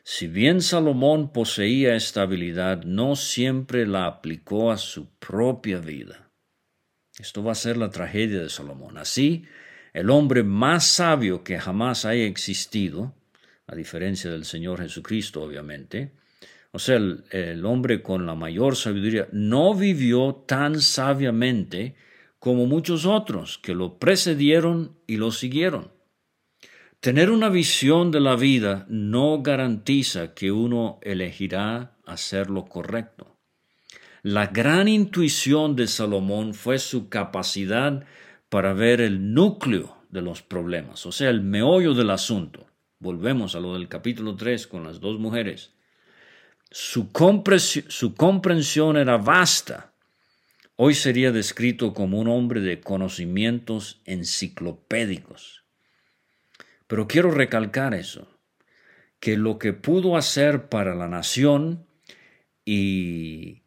Si 0.03 0.27
bien 0.27 0.61
Salomón 0.61 1.31
poseía 1.33 1.95
esta 1.95 2.23
habilidad, 2.23 2.83
no 2.85 3.15
siempre 3.17 3.85
la 3.85 4.07
aplicó 4.07 4.71
a 4.71 4.77
su 4.77 5.09
propia 5.19 5.79
vida. 5.79 6.31
Esto 7.19 7.43
va 7.43 7.51
a 7.51 7.55
ser 7.55 7.77
la 7.77 7.89
tragedia 7.89 8.41
de 8.41 8.49
Salomón. 8.49 8.97
Así, 8.97 9.45
el 9.93 10.09
hombre 10.09 10.43
más 10.43 10.85
sabio 10.85 11.43
que 11.43 11.59
jamás 11.59 12.05
haya 12.05 12.23
existido, 12.23 13.13
a 13.67 13.75
diferencia 13.75 14.31
del 14.31 14.45
Señor 14.45 14.81
Jesucristo, 14.81 15.43
obviamente, 15.43 16.13
o 16.71 16.79
sea, 16.79 16.95
el, 16.95 17.25
el, 17.31 17.65
hombre 17.65 18.01
con 18.01 18.25
la 18.25 18.33
mayor 18.33 18.77
sabiduría 18.77 19.27
no 19.33 19.75
vivió 19.75 20.45
tan 20.47 20.79
sabiamente 20.79 21.95
como 22.39 22.65
muchos 22.65 23.05
otros 23.05 23.57
que 23.57 23.75
lo 23.75 23.99
precedieron 23.99 24.97
y 25.05 25.17
lo 25.17 25.31
siguieron. 25.31 25.91
Tener 27.01 27.31
una 27.31 27.49
visión 27.49 28.11
de 28.11 28.19
la 28.19 28.35
vida 28.35 28.85
no 28.87 29.41
garantiza 29.41 30.35
que 30.35 30.51
uno 30.51 30.99
elegirá 31.01 31.97
hacer 32.05 32.51
lo 32.51 32.65
correcto. 32.65 33.39
La 34.21 34.45
gran 34.45 34.87
intuición 34.87 35.75
de 35.75 35.87
Salomón 35.87 36.53
fue 36.53 36.77
su 36.77 37.09
capacidad 37.09 38.05
para 38.49 38.73
ver 38.73 39.01
el 39.01 39.33
núcleo 39.33 39.97
de 40.11 40.21
los 40.21 40.43
problemas, 40.43 41.07
o 41.07 41.11
sea, 41.11 41.31
el 41.31 41.41
meollo 41.41 41.95
del 41.95 42.11
asunto. 42.11 42.67
Volvemos 42.99 43.55
a 43.55 43.59
lo 43.61 43.73
del 43.73 43.87
capítulo 43.87 44.35
3 44.35 44.67
con 44.67 44.83
las 44.83 44.99
dos 44.99 45.19
mujeres. 45.19 45.73
Su, 46.69 47.09
su 47.87 48.13
comprensión 48.13 48.97
era 48.97 49.17
vasta. 49.17 49.91
Hoy 50.75 50.93
sería 50.93 51.31
descrito 51.31 51.95
como 51.95 52.19
un 52.19 52.27
hombre 52.27 52.61
de 52.61 52.79
conocimientos 52.79 54.03
enciclopédicos. 54.05 55.60
Pero 56.91 57.07
quiero 57.07 57.31
recalcar 57.31 57.93
eso, 57.93 58.27
que 59.21 59.37
lo 59.37 59.57
que 59.57 59.71
pudo 59.71 60.17
hacer 60.17 60.67
para 60.67 60.93
la 60.93 61.07
nación 61.07 61.85
y 62.65 63.61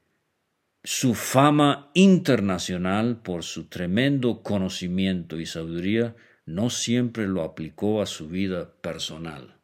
su 0.83 1.15
fama 1.15 1.91
internacional 1.95 3.23
por 3.23 3.43
su 3.43 3.71
tremendo 3.71 4.43
conocimiento 4.43 5.41
y 5.41 5.47
sabiduría 5.47 6.15
no 6.45 6.69
siempre 6.69 7.27
lo 7.27 7.45
aplicó 7.45 8.03
a 8.03 8.07
su 8.07 8.29
vida 8.29 8.75
personal. 8.83 9.57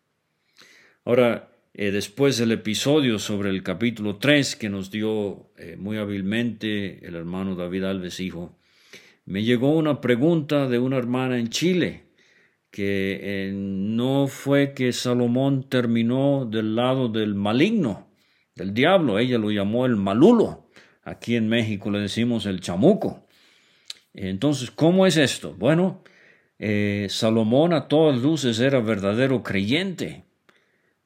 Ahora, 1.05 1.51
eh, 1.75 1.91
después 1.91 2.39
del 2.39 2.53
episodio 2.53 3.19
sobre 3.19 3.51
el 3.51 3.63
capítulo 3.63 4.17
3 4.17 4.57
que 4.57 4.71
nos 4.71 4.91
dio 4.91 5.51
eh, 5.59 5.77
muy 5.79 5.99
hábilmente 5.99 7.07
el 7.07 7.15
hermano 7.15 7.57
David 7.57 7.85
Alves 7.85 8.21
Hijo, 8.21 8.57
me 9.27 9.45
llegó 9.45 9.77
una 9.77 10.01
pregunta 10.01 10.67
de 10.67 10.79
una 10.79 10.97
hermana 10.97 11.39
en 11.39 11.51
Chile 11.51 12.09
que 12.71 13.19
eh, 13.23 13.53
no 13.53 14.27
fue 14.29 14.75
que 14.75 14.93
Salomón 14.93 15.69
terminó 15.69 16.47
del 16.47 16.77
lado 16.77 17.09
del 17.09 17.35
maligno, 17.35 18.09
del 18.55 18.75
diablo, 18.75 19.19
ella 19.19 19.39
lo 19.39 19.51
llamó 19.51 19.87
el 19.87 19.97
malulo, 19.97 20.71
aquí 21.03 21.37
en 21.37 21.49
México 21.49 21.91
le 21.91 22.01
decimos 22.01 22.47
el 22.47 22.61
chamuco. 22.61 23.27
Entonces, 24.13 24.71
¿cómo 24.71 25.07
es 25.07 25.17
esto? 25.17 25.55
Bueno, 25.55 26.03
eh, 26.59 27.07
Salomón 27.09 27.73
a 27.73 27.89
todas 27.89 28.21
luces 28.21 28.59
era 28.61 28.81
verdadero 28.81 29.43
creyente. 29.43 30.25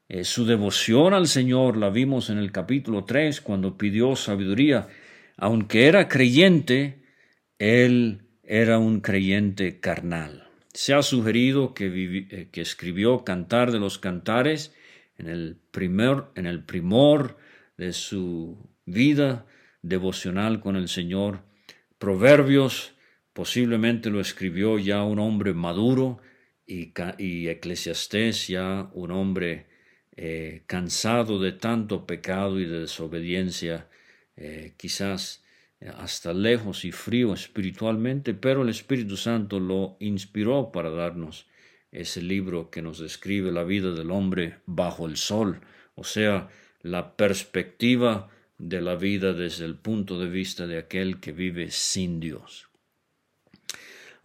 Eh, 0.08 0.24
su 0.24 0.44
devoción 0.44 1.14
al 1.14 1.28
Señor 1.28 1.76
la 1.76 1.90
vimos 1.90 2.28
en 2.28 2.38
el 2.38 2.52
capítulo 2.52 3.04
3 3.04 3.40
cuando 3.40 3.78
pidió 3.78 4.16
sabiduría. 4.16 4.88
Aunque 5.36 5.86
era 5.86 6.08
creyente, 6.08 7.02
él 7.58 8.22
era 8.42 8.78
un 8.78 9.00
creyente 9.00 9.80
carnal. 9.80 10.48
Se 10.74 10.92
ha 10.92 11.02
sugerido 11.02 11.72
que, 11.72 11.86
eh, 12.30 12.48
que 12.50 12.60
escribió 12.60 13.24
Cantar 13.24 13.72
de 13.72 13.78
los 13.78 13.98
Cantares 13.98 14.74
en 15.16 15.28
el, 15.28 15.56
primer, 15.70 16.24
en 16.34 16.46
el 16.46 16.64
primor 16.64 17.38
de 17.78 17.92
su 17.92 18.58
vida 18.84 19.46
devocional 19.82 20.60
con 20.60 20.76
el 20.76 20.88
Señor. 20.88 21.44
Proverbios 21.98 22.94
posiblemente 23.32 24.10
lo 24.10 24.20
escribió 24.20 24.78
ya 24.78 25.04
un 25.04 25.20
hombre 25.20 25.54
maduro 25.54 26.20
y, 26.66 26.92
y 27.18 27.48
Eclesiastés 27.48 28.48
ya 28.48 28.90
un 28.94 29.12
hombre 29.12 29.66
eh, 30.16 30.62
cansado 30.66 31.38
de 31.40 31.52
tanto 31.52 32.06
pecado 32.06 32.58
y 32.58 32.66
de 32.66 32.80
desobediencia, 32.80 33.88
eh, 34.36 34.74
quizás 34.76 35.43
hasta 35.98 36.32
lejos 36.32 36.84
y 36.84 36.92
frío 36.92 37.34
espiritualmente, 37.34 38.34
pero 38.34 38.62
el 38.62 38.68
Espíritu 38.68 39.16
Santo 39.16 39.60
lo 39.60 39.96
inspiró 40.00 40.72
para 40.72 40.90
darnos 40.90 41.46
ese 41.92 42.22
libro 42.22 42.70
que 42.70 42.82
nos 42.82 42.98
describe 42.98 43.52
la 43.52 43.64
vida 43.64 43.92
del 43.92 44.10
hombre 44.10 44.58
bajo 44.66 45.06
el 45.06 45.16
sol, 45.16 45.60
o 45.94 46.04
sea, 46.04 46.48
la 46.82 47.16
perspectiva 47.16 48.28
de 48.58 48.80
la 48.80 48.96
vida 48.96 49.32
desde 49.32 49.64
el 49.64 49.76
punto 49.76 50.18
de 50.18 50.28
vista 50.28 50.66
de 50.66 50.78
aquel 50.78 51.20
que 51.20 51.32
vive 51.32 51.70
sin 51.70 52.20
Dios. 52.20 52.68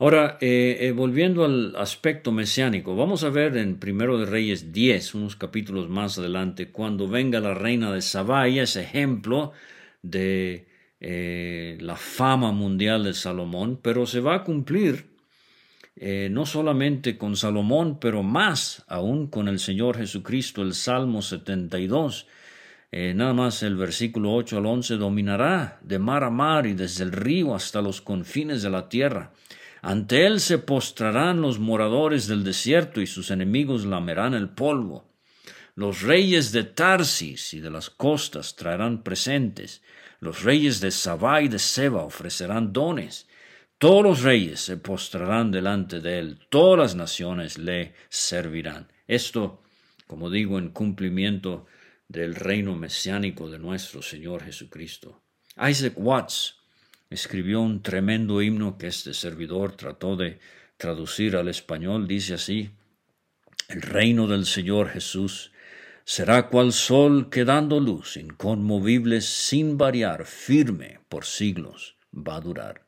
Ahora, 0.02 0.38
eh, 0.40 0.78
eh, 0.80 0.92
volviendo 0.94 1.44
al 1.44 1.76
aspecto 1.76 2.32
mesiánico, 2.32 2.96
vamos 2.96 3.26
a 3.26 3.30
ver 3.30 3.58
en 3.58 3.80
Primero 3.80 4.18
de 4.18 4.26
Reyes 4.26 4.72
10, 4.72 5.14
unos 5.16 5.36
capítulos 5.36 5.90
más 5.90 6.18
adelante, 6.18 6.72
cuando 6.72 7.10
venga 7.10 7.42
la 7.42 7.54
reina 7.54 7.92
de 7.92 8.02
Sabá, 8.02 8.48
es 8.48 8.78
ejemplo 8.78 9.52
de 10.02 10.68
eh, 11.00 11.78
la 11.82 11.96
fama 11.96 12.52
mundial 12.52 13.04
de 13.04 13.14
Salomón, 13.14 13.80
pero 13.82 14.06
se 14.06 14.20
va 14.20 14.36
a 14.36 14.44
cumplir 14.44 15.08
no 16.32 16.46
solamente 16.46 17.18
con 17.18 17.36
Salomón, 17.36 18.00
pero 18.00 18.24
más 18.24 18.86
aún 18.88 19.28
con 19.28 19.50
el 19.50 19.60
Señor 19.60 19.98
Jesucristo, 19.98 20.62
el 20.62 20.74
Salmo 20.74 21.22
72. 21.22 22.26
nada 23.16 23.34
más 23.34 23.64
el 23.64 23.76
versículo 23.76 24.34
8 24.34 24.60
al 24.60 24.66
11 24.66 24.96
dominará 24.96 25.78
de 25.82 26.00
mar 26.00 26.24
a 26.24 26.30
mar 26.30 26.68
y 26.68 26.74
desde 26.74 27.04
el 27.04 27.12
río 27.12 27.54
hasta 27.54 27.82
los 27.82 28.00
confines 28.00 28.62
de 28.62 28.70
la 28.70 28.88
tierra 28.88 29.34
ante 29.82 30.26
él 30.26 30.40
se 30.40 30.58
postrarán 30.58 31.42
los 31.42 31.60
moradores 31.60 32.28
del 32.28 32.44
desierto 32.44 33.02
y 33.02 33.08
sus 33.08 33.32
enemigos 33.32 33.86
lamerán 33.86 34.34
el 34.34 34.50
polvo. 34.50 35.10
Los 35.76 36.02
reyes 36.02 36.52
de 36.52 36.66
Tarsis 36.66 37.54
y 37.54 37.62
de 37.62 37.70
las 37.70 37.90
costas 37.90 38.56
traerán 38.56 39.04
presentes. 39.04 39.82
Los 40.20 40.44
reyes 40.44 40.82
de 40.82 40.92
Sabá 40.92 41.42
y 41.42 41.48
de 41.48 41.60
Seba 41.60 42.04
ofrecerán 42.04 42.74
dones. 42.74 43.28
Todos 43.78 44.04
los 44.04 44.22
reyes 44.24 44.60
se 44.60 44.78
postrarán 44.78 45.52
delante 45.52 46.02
de 46.02 46.20
él. 46.20 46.40
Todas 46.50 46.78
las 46.78 46.96
naciones 46.96 47.58
le 47.58 47.94
servirán. 48.10 48.92
Esto, 49.08 49.64
como 50.08 50.30
digo, 50.30 50.60
en 50.60 50.70
cumplimiento 50.70 51.66
del 52.10 52.36
reino 52.36 52.76
mesiánico 52.76 53.50
de 53.50 53.60
nuestro 53.60 54.02
Señor 54.02 54.44
Jesucristo. 54.44 55.22
Isaac 55.58 55.94
Watts 55.96 56.58
escribió 57.10 57.62
un 57.62 57.82
tremendo 57.82 58.42
himno 58.42 58.78
que 58.78 58.88
este 58.88 59.14
servidor 59.14 59.76
trató 59.76 60.16
de 60.16 60.40
traducir 60.78 61.36
al 61.36 61.48
español. 61.48 62.08
Dice 62.08 62.34
así, 62.34 62.72
el 63.70 63.82
reino 63.82 64.28
del 64.28 64.46
Señor 64.46 64.90
Jesús 64.90 65.52
será 66.06 66.50
cual 66.50 66.74
sol 66.74 67.30
que 67.30 67.46
dando 67.46 67.80
luz, 67.80 68.18
inconmovible, 68.18 69.22
sin 69.22 69.78
variar, 69.78 70.26
firme 70.26 71.00
por 71.10 71.26
siglos, 71.26 71.96
va 72.14 72.38
a 72.38 72.42
durar. 72.42 72.86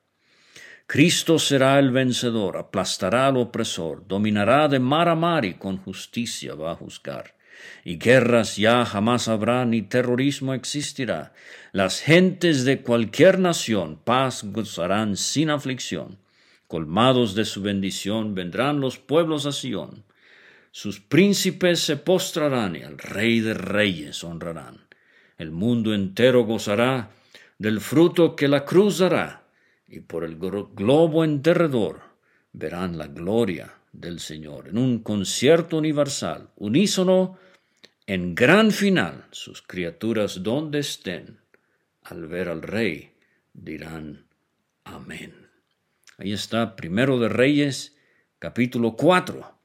Cristo 0.88 1.39
será 1.39 1.80
el 1.80 1.91
vencedor, 1.91 2.58
aplastará 2.58 3.28
al 3.28 3.38
opresor, 3.38 4.08
dominará 4.08 4.67
de 4.67 4.80
mar 4.80 5.08
a 5.08 5.15
mar 5.15 5.45
y 5.45 5.54
con 5.54 5.78
justicia 5.78 6.56
va 6.56 6.71
a 6.71 6.76
juzgar 6.76 7.36
y 7.84 7.97
guerras 7.97 8.58
ya 8.58 8.86
jamás 8.86 9.28
habrá 9.28 9.65
ni 9.65 9.82
terrorismo 9.82 10.54
existirá. 10.54 11.34
Las 11.71 12.02
gentes 12.02 12.65
de 12.65 12.82
cualquier 12.82 13.39
nación 13.39 14.00
paz 14.04 14.43
gozarán 14.43 15.17
sin 15.17 15.50
aflicción. 15.50 16.19
Colmados 16.67 17.36
de 17.36 17.45
su 17.45 17.62
bendición 17.62 18.34
vendrán 18.36 18.80
los 18.80 18.97
pueblos 18.97 19.45
a 19.45 19.52
Sión. 19.52 20.06
Sus 20.71 21.01
príncipes 21.01 21.81
se 21.81 21.97
postrarán 21.97 22.77
y 22.77 22.84
al 22.84 22.97
Rey 22.97 23.41
de 23.41 23.53
Reyes 23.53 24.23
honrarán. 24.23 24.88
El 25.38 25.51
mundo 25.51 25.93
entero 25.93 26.45
gozará 26.45 27.12
del 27.57 27.81
fruto 27.81 28.36
que 28.36 28.47
la 28.47 28.65
cruz 28.65 28.99
dará, 28.99 29.43
y 29.88 29.99
por 29.99 30.23
el 30.23 30.38
globo 30.38 31.23
enterredor 31.23 32.01
verán 32.53 32.97
la 32.97 33.07
gloria 33.07 33.73
del 33.91 34.19
Señor. 34.19 34.69
En 34.69 34.77
un 34.77 34.99
concierto 34.99 35.77
universal, 35.77 36.49
unísono, 36.55 37.38
en 38.07 38.34
gran 38.34 38.71
final, 38.71 39.25
sus 39.31 39.62
criaturas 39.62 40.41
donde 40.41 40.79
estén, 40.79 41.39
al 42.03 42.27
ver 42.27 42.49
al 42.49 42.62
Rey, 42.62 43.12
dirán 43.53 44.25
Amén. 44.84 45.49
Ahí 46.17 46.34
está, 46.34 46.75
primero 46.75 47.19
de 47.19 47.29
Reyes, 47.29 47.95
capítulo 48.39 48.95
4, 48.95 49.61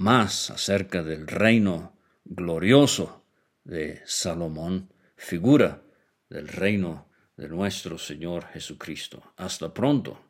más 0.00 0.50
acerca 0.50 1.02
del 1.02 1.26
reino 1.26 1.94
glorioso 2.24 3.22
de 3.64 4.00
Salomón, 4.06 4.90
figura 5.14 5.82
del 6.30 6.48
reino 6.48 7.10
de 7.36 7.50
nuestro 7.50 7.98
Señor 7.98 8.46
Jesucristo. 8.46 9.22
Hasta 9.36 9.74
pronto. 9.74 10.29